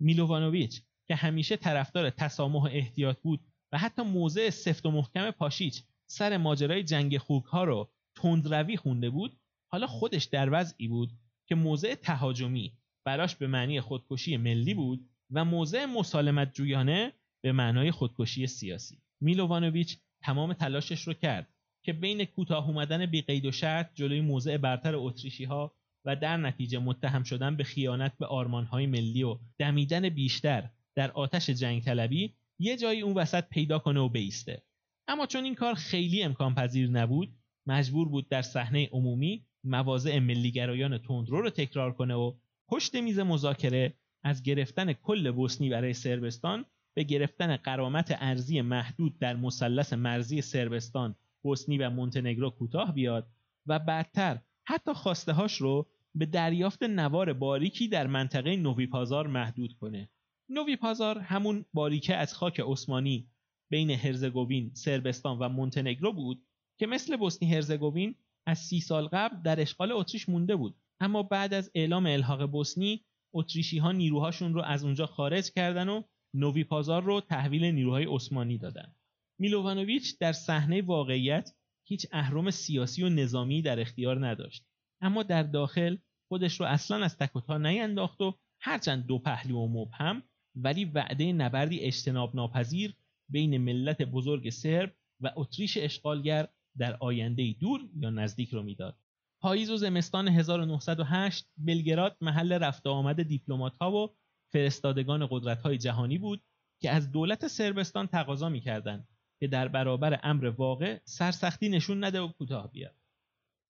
[0.01, 3.41] میلووانوویچ که همیشه طرفدار تسامح و احتیاط بود
[3.73, 9.11] و حتی موضع سفت و محکم پاشیچ سر ماجرای جنگ خوک ها رو تندروی خونده
[9.11, 9.39] بود
[9.73, 11.11] حالا خودش در وضعی بود
[11.49, 12.73] که موضع تهاجمی
[13.05, 19.03] براش به معنی خودکشی ملی بود و موضع مسالمت جویانه به معنای خودکشی سیاسی.
[19.21, 21.49] میلووانوویچ تمام تلاشش رو کرد
[21.85, 26.37] که بین کوتاه اومدن بی قید و شرط جلوی موضع برتر اتریشی ها و در
[26.37, 28.27] نتیجه متهم شدن به خیانت به
[28.71, 34.01] های ملی و دمیدن بیشتر در آتش جنگ طلبی یه جایی اون وسط پیدا کنه
[34.01, 34.63] و بیسته
[35.09, 40.99] اما چون این کار خیلی امکان پذیر نبود مجبور بود در صحنه عمومی مواضع ملیگرایان
[40.99, 42.33] تندرو رو تکرار کنه و
[42.69, 49.37] پشت میز مذاکره از گرفتن کل بوسنی برای سربستان به گرفتن قرامت ارزی محدود در
[49.37, 53.27] مثلث مرزی سربستان، بوسنی و مونتنگرو کوتاه بیاد
[53.67, 59.73] و بعدتر حتی خواسته هاش رو به دریافت نوار باریکی در منطقه نوی پازار محدود
[59.81, 60.09] کنه.
[60.51, 63.29] نوی پازار همون باریکه از خاک عثمانی
[63.71, 66.47] بین هرزگوین، سربستان و مونتنگرو بود
[66.79, 68.15] که مثل بوسنی هرزگوین
[68.47, 70.77] از سی سال قبل در اشغال اتریش مونده بود.
[71.01, 76.03] اما بعد از اعلام الحاق بوسنی اتریشی ها نیروهاشون رو از اونجا خارج کردن و
[76.35, 78.95] نوی پازار رو تحویل نیروهای عثمانی دادن.
[79.39, 84.65] میلووانوویچ در صحنه واقعیت هیچ اهرم سیاسی و نظامی در اختیار نداشت.
[85.01, 85.97] اما در داخل
[86.29, 90.23] خودش رو اصلا از تک و تا نینداخت و هرچند دو پهلو و مبهم
[90.55, 92.95] ولی وعده نبردی اجتناب ناپذیر
[93.29, 98.97] بین ملت بزرگ سرب و اتریش اشغالگر در آینده دور یا نزدیک رو می‌داد.
[99.41, 104.15] پاییز و زمستان 1908 بلگراد محل رفت آمد دیپلمات ها و
[104.53, 106.43] فرستادگان قدرت های جهانی بود
[106.81, 109.09] که از دولت سربستان تقاضا می‌کردند
[109.41, 112.95] که در برابر امر واقع سرسختی نشون نده و کوتاه بیاد.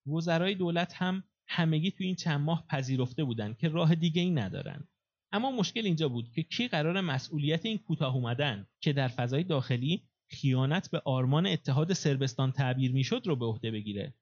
[0.07, 4.88] وزرای دولت هم همگی تو این چند ماه پذیرفته بودند که راه دیگه ای ندارن.
[5.33, 10.03] اما مشکل اینجا بود که کی قرار مسئولیت این کوتاه اومدن که در فضای داخلی
[10.31, 14.14] خیانت به آرمان اتحاد سربستان تعبیر می‌شد رو به عهده بگیره.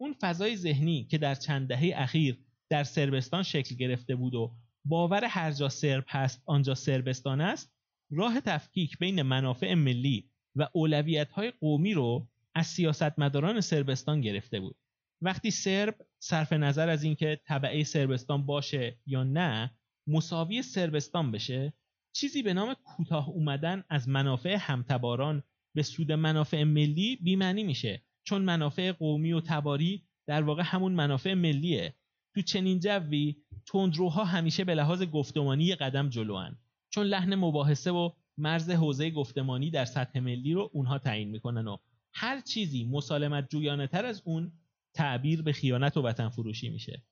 [0.00, 4.52] اون فضای ذهنی که در چند دهه اخیر در سربستان شکل گرفته بود و
[4.84, 7.72] باور هر جا سرب هست آنجا سربستان است
[8.10, 14.76] راه تفکیک بین منافع ملی و اولویت های قومی رو از سیاستمداران سربستان گرفته بود.
[15.20, 19.70] وقتی سرب صرف نظر از اینکه طبعه سربستان باشه یا نه
[20.06, 21.72] مساوی سربستان بشه
[22.12, 25.42] چیزی به نام کوتاه اومدن از منافع همتباران
[25.74, 28.02] به سود منافع ملی بیمعنی میشه.
[28.24, 31.94] چون منافع قومی و تباری در واقع همون منافع ملیه.
[32.34, 33.36] تو چنین جوی
[33.66, 36.58] تندروها همیشه به لحاظ گفتمانی قدم جلوان.
[36.90, 41.76] چون لحن مباحثه و مرز حوزه گفتمانی در سطح ملی رو اونها تعیین می‌کنن و
[42.14, 44.52] هر چیزی مسالمت جویانه تر از اون
[44.94, 47.02] تعبیر به خیانت و وطن فروشی میشه.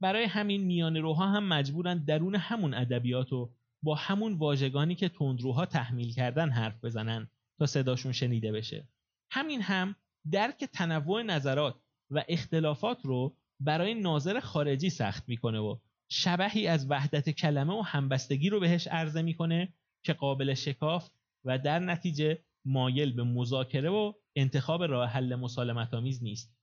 [0.00, 3.50] برای همین میان روها هم مجبورن درون همون ادبیات و
[3.82, 8.88] با همون واژگانی که تندروها تحمیل کردن حرف بزنن تا صداشون شنیده بشه.
[9.30, 9.96] همین هم
[10.30, 11.80] درک تنوع نظرات
[12.10, 15.76] و اختلافات رو برای ناظر خارجی سخت می‌کنه و
[16.08, 21.10] شبهی از وحدت کلمه و همبستگی رو بهش عرضه می‌کنه که قابل شکاف
[21.44, 26.56] و در نتیجه مایل به مذاکره و انتخاب راه حل مسالمت آمیز نیست.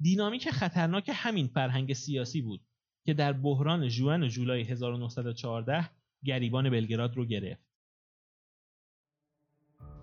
[0.00, 2.60] دینامیک خطرناک همین فرهنگ سیاسی بود.
[3.08, 5.90] که در بحران جوان و جولای 1914
[6.24, 7.62] گریبان بلگراد رو گرفت.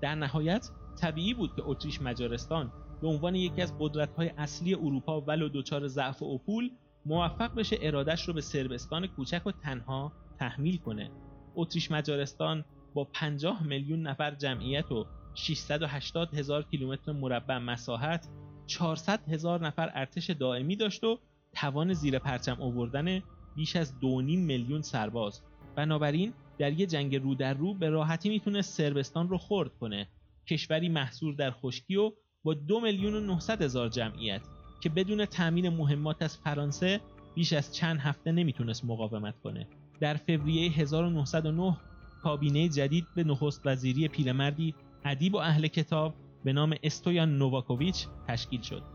[0.01, 0.69] در نهایت
[1.01, 6.21] طبیعی بود که اتریش مجارستان به عنوان یکی از قدرت‌های اصلی اروپا ولو دچار ضعف
[6.21, 6.69] و افول
[7.05, 11.11] موفق بشه ارادش رو به سربستان کوچک و تنها تحمیل کنه.
[11.55, 18.27] اتریش مجارستان با 50 میلیون نفر جمعیت و 680 هزار کیلومتر مربع مساحت
[18.65, 21.19] 400 هزار نفر ارتش دائمی داشت و
[21.55, 23.21] توان زیر پرچم آوردن
[23.55, 24.01] بیش از 2.5
[24.37, 25.41] میلیون سرباز.
[25.75, 30.07] بنابراین در یه جنگ رو در رو به راحتی می‌تونه سربستان رو خرد کنه.
[30.47, 32.11] کشوری محصور در خشکی و
[32.43, 34.41] با دو میلیون و 900 هزار جمعیت
[34.81, 37.01] که بدون تأمین مهمات از فرانسه
[37.35, 39.67] بیش از چند هفته نمی‌تونست مقاومت کنه.
[39.99, 41.77] در فوریه 1909
[42.21, 46.13] کابینه جدید به نخست وزیری پیرمردی ادیب و اهل کتاب
[46.43, 48.94] به نام استویان نوواکوویچ تشکیل شد.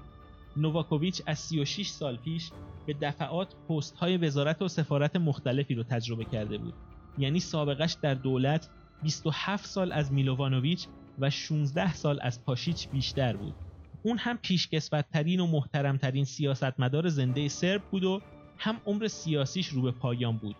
[0.56, 2.50] نوواکوویچ از 36 سال پیش
[2.86, 6.74] به دفعات پست های وزارت و سفارت مختلفی رو تجربه کرده بود.
[7.18, 8.68] یعنی سابقش در دولت
[9.02, 10.86] 27 سال از میلووانوویچ
[11.18, 13.54] و 16 سال از پاشیچ بیشتر بود.
[14.02, 18.20] اون هم پیشکسوتترین و محترمترین سیاستمدار زنده سرب بود و
[18.58, 20.56] هم عمر سیاسیش رو به پایان بود.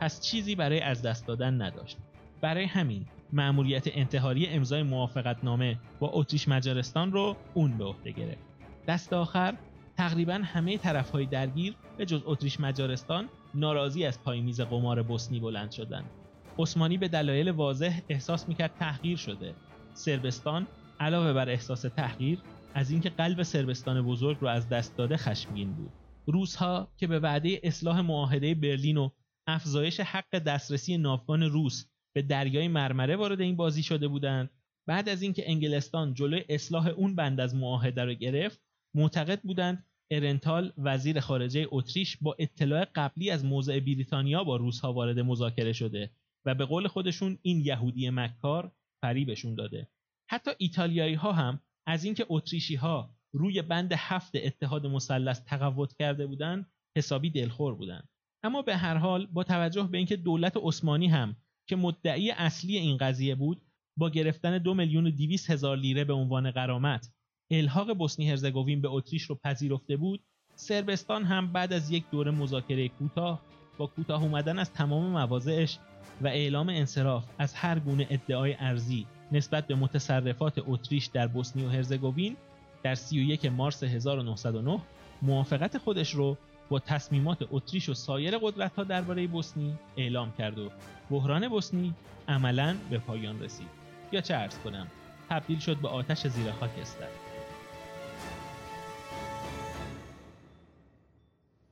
[0.00, 1.96] پس چیزی برای از دست دادن نداشت.
[2.40, 8.55] برای همین مأموریت انتحاری امضای موافقتنامه با اتریش مجارستان رو اون به عهده گرفت.
[8.88, 9.54] دست آخر
[9.96, 15.70] تقریبا همه طرفهای درگیر به جز اتریش مجارستان ناراضی از پای میز قمار بوسنی بلند
[15.70, 16.10] شدند.
[16.58, 19.54] عثمانی به دلایل واضح احساس می‌کرد تحقیر شده.
[19.94, 20.66] سربستان
[21.00, 22.38] علاوه بر احساس تحقیر
[22.74, 25.92] از اینکه قلب سربستان بزرگ رو از دست داده خشمگین بود.
[26.26, 29.10] روسها که به وعده اصلاح معاهده برلین و
[29.46, 34.50] افزایش حق دسترسی ناوگان روس به دریای مرمره وارد این بازی شده بودند
[34.86, 38.65] بعد از اینکه انگلستان جلوی اصلاح اون بند از معاهده را گرفت
[38.96, 45.18] معتقد بودند ارنتال وزیر خارجه اتریش با اطلاع قبلی از موضع بریتانیا با روسها وارد
[45.18, 46.10] مذاکره شده
[46.46, 49.88] و به قول خودشون این یهودی مکار فریبشون داده.
[50.30, 56.26] حتی ایتالیایی ها هم از اینکه اتریشی ها روی بند هفت اتحاد مثلث تقوت کرده
[56.26, 58.08] بودند حسابی دلخور بودند.
[58.42, 61.36] اما به هر حال با توجه به اینکه دولت عثمانی هم
[61.68, 63.62] که مدعی اصلی این قضیه بود
[63.98, 65.10] با گرفتن دو میلیون و
[65.48, 67.15] هزار لیره به عنوان قرامت
[67.50, 70.20] الحاق بوسنی هرزگوین به اتریش رو پذیرفته بود
[70.54, 73.40] سربستان هم بعد از یک دوره مذاکره کوتاه
[73.78, 75.78] با کوتاه اومدن از تمام مواضعش
[76.22, 81.68] و اعلام انصراف از هر گونه ادعای ارزی نسبت به متصرفات اتریش در بوسنی و
[81.68, 82.36] هرزگوین
[82.82, 84.80] در 31 مارس 1909
[85.22, 86.36] موافقت خودش رو
[86.68, 90.70] با تصمیمات اتریش و سایر قدرت‌ها درباره بوسنی اعلام کرد و
[91.10, 91.94] بحران بوسنی
[92.28, 93.68] عملا به پایان رسید.
[94.12, 94.86] یا چه ارز کنم؟
[95.30, 97.25] تبدیل شد به آتش زیر خاکستر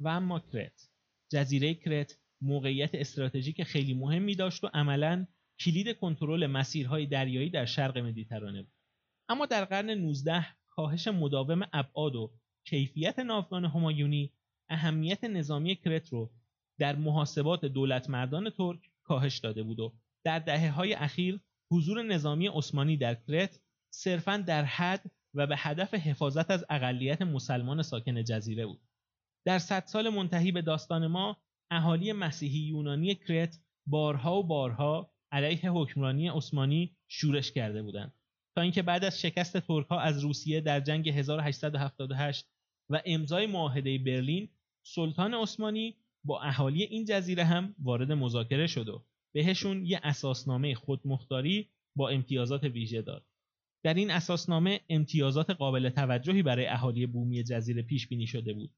[0.04, 0.88] و اما کرت.
[1.32, 5.26] جزیره کرت موقعیت استراتژیک خیلی مهمی داشت و عملا
[5.60, 8.72] کلید کنترل مسیرهای دریایی در شرق مدیترانه بود.
[9.28, 12.32] اما در قرن 19 کاهش مداوم ابعاد و
[12.64, 14.32] کیفیت ناوگان همایونی
[14.68, 16.32] اهمیت نظامی کرت رو
[16.78, 19.92] در محاسبات دولت مردان ترک کاهش داده بود و
[20.24, 21.40] در دهه های اخیر
[21.70, 27.82] حضور نظامی عثمانی در کرت صرفا در حد و به هدف حفاظت از اقلیت مسلمان
[27.82, 28.80] ساکن جزیره بود.
[29.46, 31.36] در صد سال منتهی به داستان ما
[31.70, 38.12] اهالی مسیحی یونانی کرت بارها و بارها علیه حکمرانی عثمانی شورش کرده بودند.
[38.56, 42.46] تا اینکه بعد از شکست ترکها از روسیه در جنگ 1878
[42.90, 44.48] و امضای معاهده برلین
[44.86, 49.04] سلطان عثمانی با اهالی این جزیره هم وارد مذاکره شد و
[49.34, 53.26] بهشون یه اساسنامه خودمختاری با امتیازات ویژه داد.
[53.84, 58.70] در این اساسنامه امتیازات قابل توجهی برای اهالی بومی جزیره پیش بینی شده بود.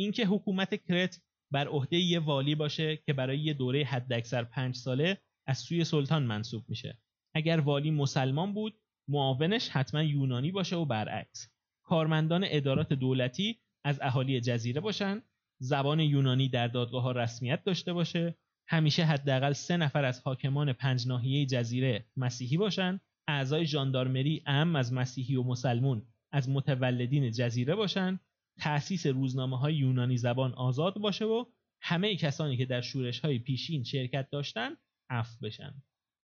[0.00, 1.20] اینکه حکومت کرت
[1.52, 6.22] بر عهده یه والی باشه که برای یه دوره حداکثر پنج ساله از سوی سلطان
[6.22, 6.98] منصوب میشه.
[7.34, 11.48] اگر والی مسلمان بود معاونش حتما یونانی باشه و برعکس.
[11.84, 15.22] کارمندان ادارات دولتی از اهالی جزیره باشن
[15.62, 18.34] زبان یونانی در دادگاه ها رسمیت داشته باشه
[18.68, 24.92] همیشه حداقل سه نفر از حاکمان پنج ناحیه جزیره مسیحی باشن اعضای ژاندارمری اهم از
[24.92, 28.20] مسیحی و مسلمون از متولدین جزیره باشن
[28.60, 31.44] تأسیس روزنامه های یونانی زبان آزاد باشه و
[31.82, 34.76] همه کسانی که در شورش های پیشین شرکت داشتن
[35.10, 35.74] عفو بشن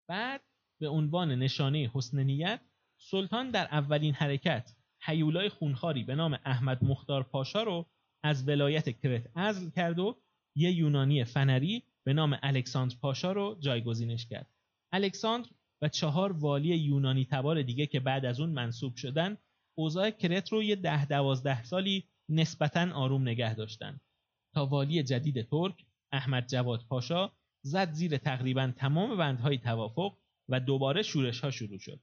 [0.10, 0.42] بعد
[0.80, 2.62] به عنوان نشانه حسن نیت
[2.98, 7.90] سلطان در اولین حرکت حیولای خونخاری به نام احمد مختار پاشا رو
[8.24, 10.22] از ولایت کرت ازل کرد و
[10.56, 14.48] یه یونانی فنری به نام الکساندر پاشا رو جایگزینش کرد.
[14.92, 15.50] الکساندر
[15.82, 19.38] و چهار والی یونانی تبار دیگه که بعد از اون منصوب شدن
[19.78, 24.00] اوضاع کرت رو یه ده دوازده سالی نسبتا آروم نگه داشتن
[24.54, 27.32] تا والی جدید ترک احمد جواد پاشا
[27.66, 30.18] زد زیر تقریبا تمام بندهای توافق
[30.50, 32.00] و دوباره شورش ها شروع شد.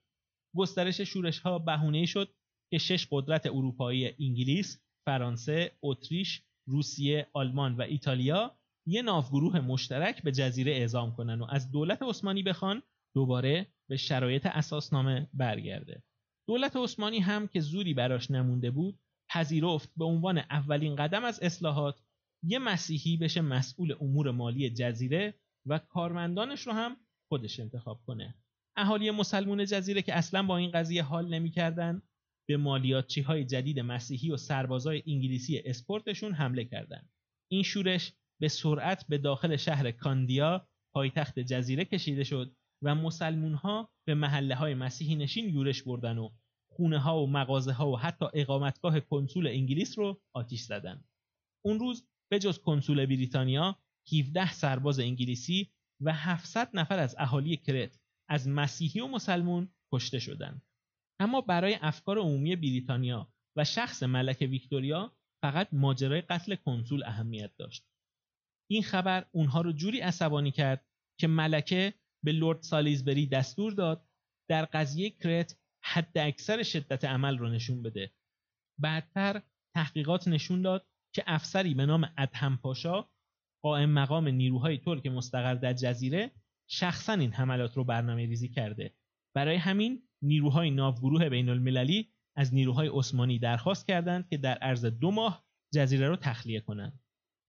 [0.57, 2.35] گسترش شورش ها بهونه شد
[2.71, 8.59] که شش قدرت اروپایی انگلیس، فرانسه، اتریش، روسیه، آلمان و ایتالیا
[8.89, 12.83] یه ناوگروه مشترک به جزیره اعزام کنن و از دولت عثمانی بخوان
[13.15, 16.03] دوباره به شرایط اساسنامه برگرده.
[16.49, 22.03] دولت عثمانی هم که زوری براش نمونده بود پذیرفت به عنوان اولین قدم از اصلاحات
[22.43, 25.35] یه مسیحی بشه مسئول امور مالی جزیره
[25.67, 26.97] و کارمندانش رو هم
[27.29, 28.35] خودش انتخاب کنه.
[28.77, 32.03] اهالی مسلمون جزیره که اصلا با این قضیه حال نمی‌کردن
[32.49, 37.11] به مالیاتچی های جدید مسیحی و سربازای انگلیسی اسپورتشون حمله کردند.
[37.51, 43.91] این شورش به سرعت به داخل شهر کاندیا پایتخت جزیره کشیده شد و مسلمون ها
[44.07, 46.31] به محله های مسیحی نشین یورش بردن و
[46.77, 51.05] خونه ها و مغازه ها و حتی اقامتگاه کنسول انگلیس رو آتیش زدن.
[51.65, 53.79] اون روز به جز کنسول بریتانیا
[54.21, 60.63] 17 سرباز انگلیسی و 700 نفر از اهالی کرت از مسیحی و مسلمون کشته شدند.
[61.21, 67.87] اما برای افکار عمومی بریتانیا و شخص ملکه ویکتوریا فقط ماجرای قتل کنسول اهمیت داشت.
[68.71, 70.87] این خبر اونها رو جوری عصبانی کرد
[71.21, 71.95] که ملکه
[72.25, 74.09] به لورد سالیزبری دستور داد
[74.51, 75.57] در قضیه کرت
[75.93, 78.13] حد اکثر شدت عمل رو نشون بده.
[78.79, 79.43] بعدتر
[79.75, 83.09] تحقیقات نشون داد که افسری به نام ادهم پاشا
[83.63, 86.31] قائم مقام نیروهای ترک مستقر در جزیره
[86.71, 88.95] شخصا این حملات رو برنامه ریزی کرده.
[89.35, 95.11] برای همین نیروهای ناوگروه بین المللی از نیروهای عثمانی درخواست کردند که در عرض دو
[95.11, 97.01] ماه جزیره را تخلیه کنند.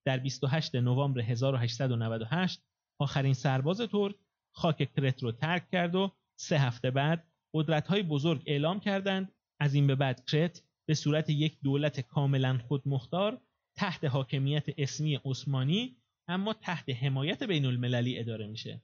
[0.05, 2.63] در 28 نوامبر 1898
[2.99, 4.15] آخرین سرباز ترک
[4.55, 7.27] خاک کرت رو ترک کرد و سه هفته بعد
[7.57, 13.41] قدرت‌های بزرگ اعلام کردند از این به بعد کرت به صورت یک دولت کاملا خودمختار
[13.75, 15.97] تحت حاکمیت اسمی عثمانی
[16.27, 18.81] اما تحت حمایت بین المللی اداره میشه.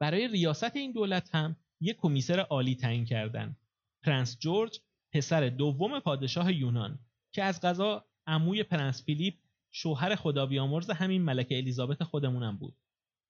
[0.00, 3.56] برای ریاست این دولت هم یک کمیسر عالی تعیین کردند.
[4.02, 4.80] پرنس جورج
[5.12, 6.98] پسر دوم پادشاه یونان
[7.34, 9.34] که از قضا عموی پرنس فیلیپ
[9.72, 12.76] شوهر خدا بیامرز همین ملکه الیزابت خودمونم بود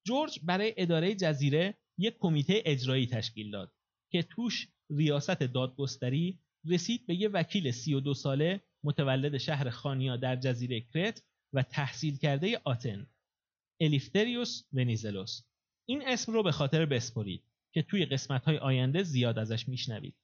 [0.07, 3.74] جورج برای اداره جزیره یک کمیته اجرایی تشکیل داد
[4.15, 10.81] که توش ریاست دادگستری رسید به یه وکیل 32 ساله متولد شهر خانیا در جزیره
[10.81, 13.07] کرت و تحصیل کرده آتن
[13.81, 15.43] الفتریوس ونیزلوس.
[15.89, 17.43] این اسم رو به خاطر بسپرید
[17.73, 20.17] که توی قسمت های آینده زیاد ازش میشنوید.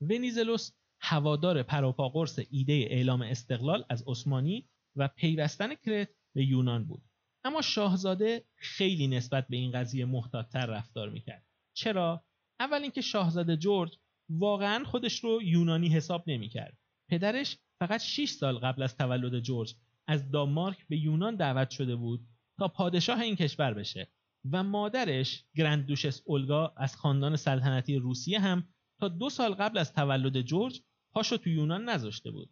[0.00, 7.02] ونیزلوس هوادار پروپاقرس ایده اعلام استقلال از عثمانی و پیوستن کرت به یونان بود.
[7.44, 11.46] اما شاهزاده خیلی نسبت به این قضیه محتاطتر رفتار می‌کرد.
[11.74, 12.27] چرا؟
[12.60, 13.98] اول اینکه شاهزاده جورج
[14.30, 16.78] واقعا خودش رو یونانی حساب نمی‌کرد.
[17.10, 19.74] پدرش فقط 6 سال قبل از تولد جورج
[20.06, 22.26] از دانمارک به یونان دعوت شده بود
[22.58, 24.12] تا پادشاه این کشور بشه
[24.52, 28.68] و مادرش گرند دوشس اولگا از خاندان سلطنتی روسیه هم
[29.00, 30.82] تا دو سال قبل از تولد جورج
[31.12, 32.50] پاشو تو یونان نذاشته بود.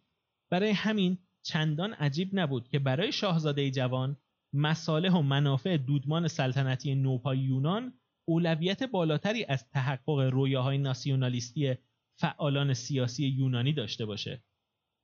[0.51, 4.17] برای همین چندان عجیب نبود که برای شاهزاده جوان
[4.53, 7.99] مصالح و منافع دودمان سلطنتی نوپای یونان
[8.29, 11.75] اولویت بالاتری از تحقق رویاهای ناسیونالیستی
[12.19, 14.43] فعالان سیاسی یونانی داشته باشه.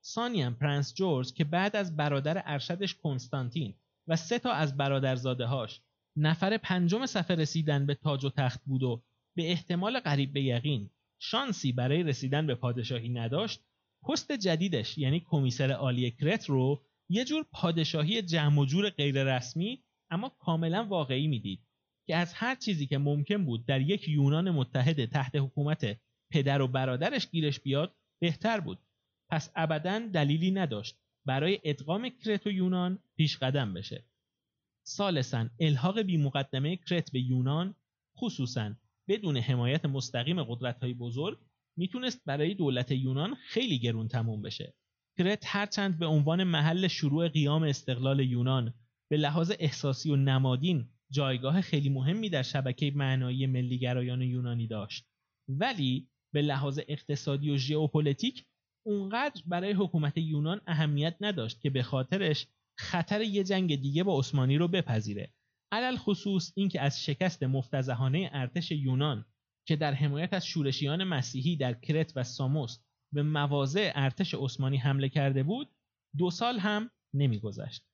[0.06, 3.76] سانیان پرنس جورج که بعد از برادر ارشدش کنستانتین
[4.08, 5.82] و سه تا از برادرزاده هاش
[6.16, 9.04] نفر پنجم صفحه رسیدن به تاج و تخت بود و
[9.36, 13.64] به احتمال قریب به یقین شانسی برای رسیدن به پادشاهی نداشت
[14.04, 19.84] پست جدیدش یعنی کمیسر عالی کرت رو یه جور پادشاهی جمع و جور غیر رسمی
[20.10, 21.60] اما کاملا واقعی می‌دید
[22.08, 25.98] که از هر چیزی که ممکن بود در یک یونان متحد تحت حکومت
[26.32, 28.80] پدر و برادرش گیرش بیاد بهتر بود.
[29.30, 34.04] پس ابدا دلیلی نداشت برای ادغام کرت و یونان پیش قدم بشه.
[34.86, 37.76] ثالثا الحاق بی مقدمه کرت به یونان
[38.18, 38.76] خصوصا
[39.08, 41.40] بدون حمایت مستقیم قدرت های بزرگ
[41.78, 44.74] می‌تونست برای دولت یونان خیلی گرون تموم بشه.
[45.18, 48.74] کرت هرچند به عنوان محل شروع قیام استقلال یونان
[49.10, 55.06] به لحاظ احساسی و نمادین جایگاه خیلی مهمی در شبکه معنایی ملیگرایان یونانی داشت.
[55.50, 58.46] ولی به لحاظ اقتصادی و ژئوپلیتیک
[58.86, 62.48] اونقدر برای حکومت یونان اهمیت نداشت که به خاطرش
[62.80, 65.34] خطر یه جنگ دیگه با عثمانی رو بپذیره.
[65.72, 69.26] علل خصوص اینکه از شکست مفتزهانه ارتش یونان
[69.68, 72.80] که در حمایت از شورشیان مسیحی در کرت و ساموس
[73.14, 75.70] به مواضع ارتش عثمانی حمله کرده بود
[76.18, 77.86] دو سال هم نمیگذشت.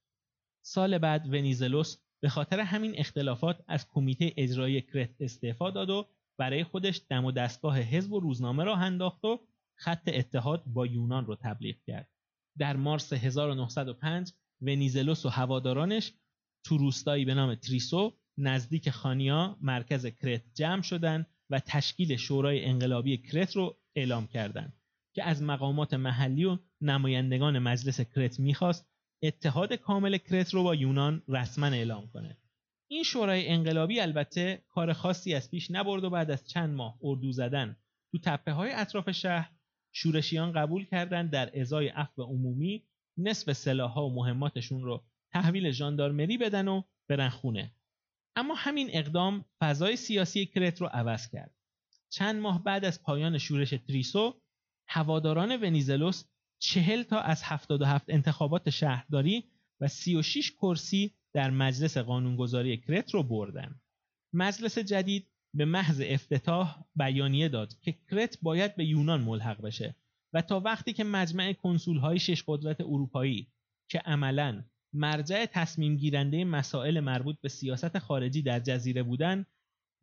[0.66, 6.08] سال بعد ونیزلوس به خاطر همین اختلافات از کمیته اجرایی کرت استعفا داد و
[6.38, 6.66] برای
[7.10, 9.40] دم و دستگاه حزب و روزنامه را انداخت و
[9.76, 12.10] خط اتحاد با یونان رو تبلیغ کرد.
[12.58, 16.14] در مارس 1905 ونیزلوس و هوادارانش
[16.64, 23.18] تو روستایی به نام تریسو نزدیک خانیا مرکز کرت جمع شدند و تشکیل شورای انقلابی
[23.18, 24.74] کرت رو اعلام کردند
[25.16, 28.88] که از مقامات محلی و نمایندگان مجلس کرت می‌خواست
[29.24, 32.38] اتحاد کامل کرت رو با یونان رسما اعلام کنه.
[32.88, 37.32] این شورای انقلابی البته کار خاصی از پیش نبرد و بعد از چند ماه اردو
[37.32, 37.78] زدن.
[38.12, 39.52] تو تپه های اطراف شهر
[39.92, 42.84] شورشیان قبول کردند در ازای عفو عمومی
[43.18, 47.72] نصف سلاحها و مهماتشون رو تحویل ژاندارمری بدن و برن خونه.
[48.36, 51.56] اما همین اقدام فضای سیاسی کرت رو عوض کرد.
[52.10, 54.42] چند ماه بعد از پایان شورش تریسو
[54.88, 56.24] هواداران ونیزلوس
[56.60, 59.44] چهل تا از 77 انتخابات شهرداری
[59.82, 63.82] و 36 کرسی در مجلس قانونگذاری کرت رو بردن.
[64.34, 69.96] مجلس جدید به محض افتتاح بیانیه داد که کرت باید به یونان ملحق بشه
[70.34, 73.48] و تا وقتی که مجمع کنسول های شش قدرت اروپایی
[73.90, 79.46] که عملا مرجع تصمیم گیرنده مسائل مربوط به سیاست خارجی در جزیره بودن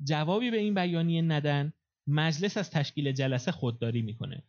[0.05, 1.73] جوابی به این بیانیه ندن
[2.07, 4.43] مجلس از تشکیل جلسه خودداری می‌کنه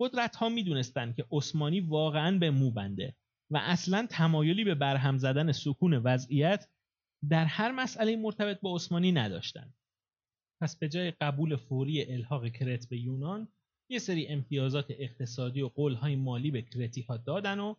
[0.00, 3.16] قدرت ها می‌دونستند که عثمانی واقعا به مو بنده
[3.50, 6.68] و اصلا تمایلی به برهم زدن سکون وضعیت
[7.30, 9.74] در هر مسئله مرتبط با عثمانی نداشتند.
[10.60, 13.48] پس به جای قبول فوری الحاق کرت به یونان
[13.90, 17.74] یه سری امتیازات اقتصادی و قولهای مالی به کرتی ها دادن و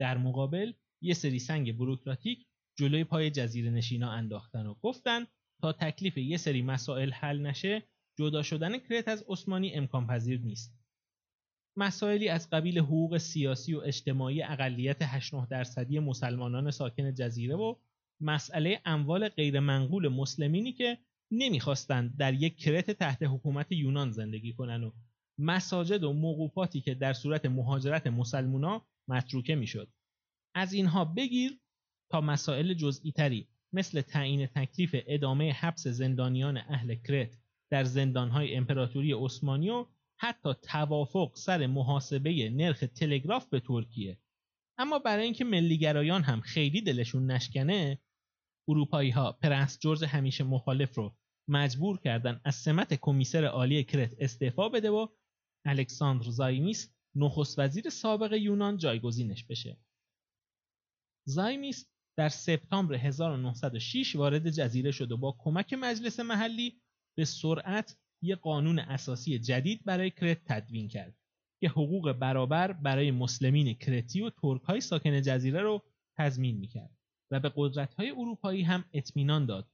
[0.00, 2.46] در مقابل یه سری سنگ بروکراتیک
[2.78, 5.26] جلوی پای جزیره نشینا انداختن و گفتن
[5.62, 7.82] تا تکلیف یه سری مسائل حل نشه
[8.18, 10.77] جدا شدن کرت از عثمانی امکان پذیر نیست.
[11.78, 17.74] مسائلی از قبیل حقوق سیاسی و اجتماعی اقلیت 8 درصدی مسلمانان ساکن جزیره و
[18.20, 20.98] مسئله اموال غیرمنقول مسلمینی که
[21.30, 24.92] نمی‌خواستند در یک کرت تحت حکومت یونان زندگی کنند و
[25.38, 29.88] مساجد و موقوفاتی که در صورت مهاجرت مسلمونا متروکه می‌شد.
[30.54, 31.58] از اینها بگیر
[32.10, 37.38] تا مسائل جزئی تری مثل تعیین تکلیف ادامه حبس زندانیان اهل کرت
[37.70, 39.86] در زندانهای امپراتوری عثمانی و
[40.20, 44.18] حتی توافق سر محاسبه نرخ تلگراف به ترکیه
[44.78, 47.98] اما برای اینکه ملیگرایان هم خیلی دلشون نشکنه
[48.68, 51.16] اروپایی ها پرنس جورج همیشه مخالف رو
[51.48, 55.06] مجبور کردن از سمت کمیسر عالی کرت استعفا بده و
[55.66, 59.78] الکساندر زایمیس نخست وزیر سابق یونان جایگزینش بشه.
[61.26, 66.80] زایمیس در سپتامبر 1906 وارد جزیره شد و با کمک مجلس محلی
[67.16, 71.14] به سرعت یک قانون اساسی جدید برای کرت تدوین کرد
[71.60, 75.82] که حقوق برابر برای مسلمین کرتی و ترک های ساکن جزیره رو
[76.18, 76.96] تضمین می‌کرد
[77.30, 79.70] و به قدرت های اروپایی هم اطمینان داد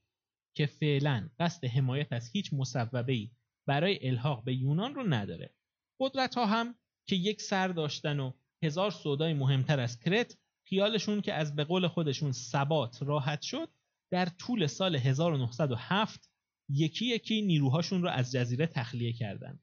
[0.56, 3.30] که فعلا قصد حمایت از هیچ مصوبه‌ای
[3.66, 5.54] برای الحاق به یونان رو نداره.
[6.00, 6.74] قدرت ها هم
[7.08, 8.32] که یک سر داشتن و
[8.64, 10.36] هزار سودای مهمتر از کرت
[10.66, 13.68] خیالشون که از به قول خودشون ثبات راحت شد
[14.12, 16.30] در طول سال 1907
[16.68, 19.62] یکی یکی نیروهاشون رو از جزیره تخلیه کردند.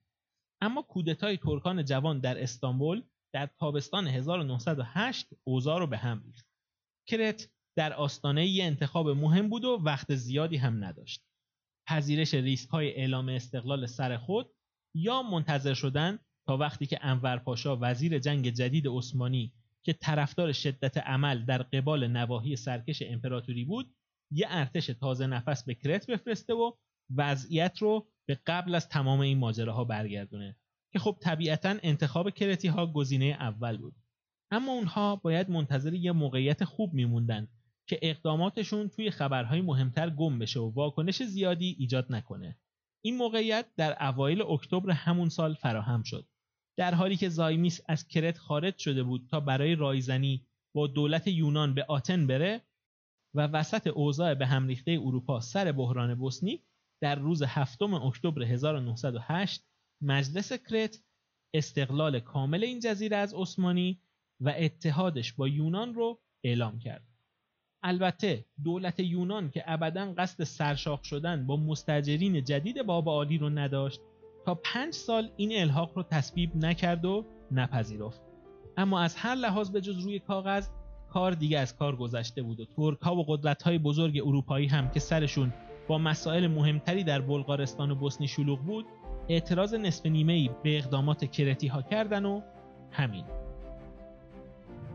[0.62, 6.48] اما کودتای ترکان جوان در استانبول در تابستان 1908 اوضاع رو به هم ریخت.
[7.08, 11.26] کرت در آستانه یه انتخاب مهم بود و وقت زیادی هم نداشت.
[11.88, 14.54] پذیرش ریسک های اعلام استقلال سر خود
[14.96, 20.98] یا منتظر شدن تا وقتی که انور پاشا وزیر جنگ جدید عثمانی که طرفدار شدت
[20.98, 23.96] عمل در قبال نواحی سرکش امپراتوری بود
[24.32, 26.72] یه ارتش تازه نفس به کرت بفرسته و
[27.18, 30.58] وضعیت رو به قبل از تمام این ماجراها برگردونه.
[30.92, 33.96] که خب طبیعتا انتخاب کرتی ها گزینه اول بود.
[34.52, 37.48] اما اونها باید منتظر یه موقعیت خوب میموندن
[37.88, 42.60] که اقداماتشون توی خبرهای مهمتر گم بشه و واکنش زیادی ایجاد نکنه.
[43.04, 46.28] این موقعیت در اوایل اکتبر همون سال فراهم شد.
[46.78, 51.74] در حالی که زایمیس از کرت خارج شده بود تا برای رایزنی با دولت یونان
[51.74, 52.62] به آتن بره
[53.34, 56.64] و وسط اوضاع به هم ریخته اروپا سر بحران بوسنی
[57.02, 59.68] در روز هفتم اکتبر 1908
[60.02, 61.04] مجلس کرت
[61.54, 64.02] استقلال کامل این جزیره از عثمانی
[64.40, 67.08] و اتحادش با یونان رو اعلام کرد.
[67.84, 74.02] البته دولت یونان که ابدا قصد سرشاخ شدن با مستجرین جدید باب عالی رو نداشت
[74.46, 78.22] تا پنج سال این الحاق رو تصویب نکرد و نپذیرفت
[78.78, 80.68] اما از هر لحاظ به جز روی کاغذ
[81.10, 84.90] کار دیگه از کار گذشته بود و ترک ها و قدرت های بزرگ اروپایی هم
[84.90, 85.54] که سرشون
[85.88, 88.86] با مسائل مهمتری در بلغارستان و بوسنی شلوغ بود
[89.30, 92.42] اعتراض نصف نیمه ای به اقدامات کرتی ها کردن و
[92.92, 93.26] همین.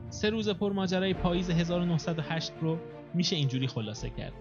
[0.09, 2.79] سه روز پرماجرای پاییز 1908 رو
[3.15, 4.33] میشه اینجوری خلاصه کرد.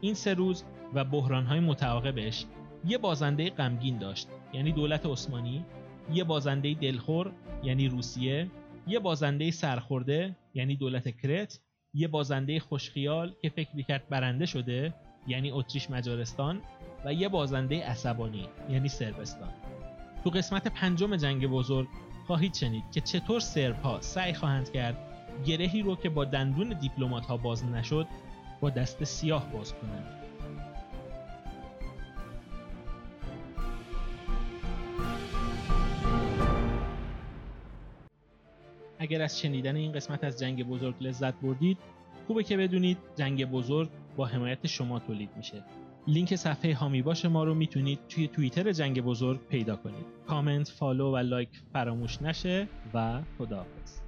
[0.00, 0.64] این سه روز
[0.94, 2.44] و های متعاقبش
[2.84, 5.64] یه بازنده غمگین داشت یعنی دولت عثمانی
[6.12, 7.32] یه بازنده دلخور
[7.62, 8.50] یعنی روسیه
[8.86, 11.60] یه بازنده سرخورده یعنی دولت کرت
[11.94, 14.94] یه بازنده خوشخیال که فکر می‌کرد برنده شده
[15.26, 16.60] یعنی اتریش مجارستان
[17.04, 19.48] و یه بازنده عصبانی یعنی سربستان
[20.24, 21.88] تو قسمت پنجم جنگ بزرگ
[22.26, 24.96] خواهید شنید که چطور سربها سعی خواهند کرد
[25.46, 28.06] گرهی رو که با دندون دیپلمات ها باز نشد
[28.60, 30.18] با دست سیاه باز کنند.
[38.98, 41.78] اگر از شنیدن این قسمت از جنگ بزرگ لذت بردید
[42.26, 45.64] خوبه که بدونید جنگ بزرگ با حمایت شما تولید میشه.
[46.06, 50.06] لینک صفحه حامی باش ما رو می‌تونید توی توییتر جنگ بزرگ پیدا کنید.
[50.26, 54.07] کامنت فالو و لایک فراموش نشه و خداحافظ.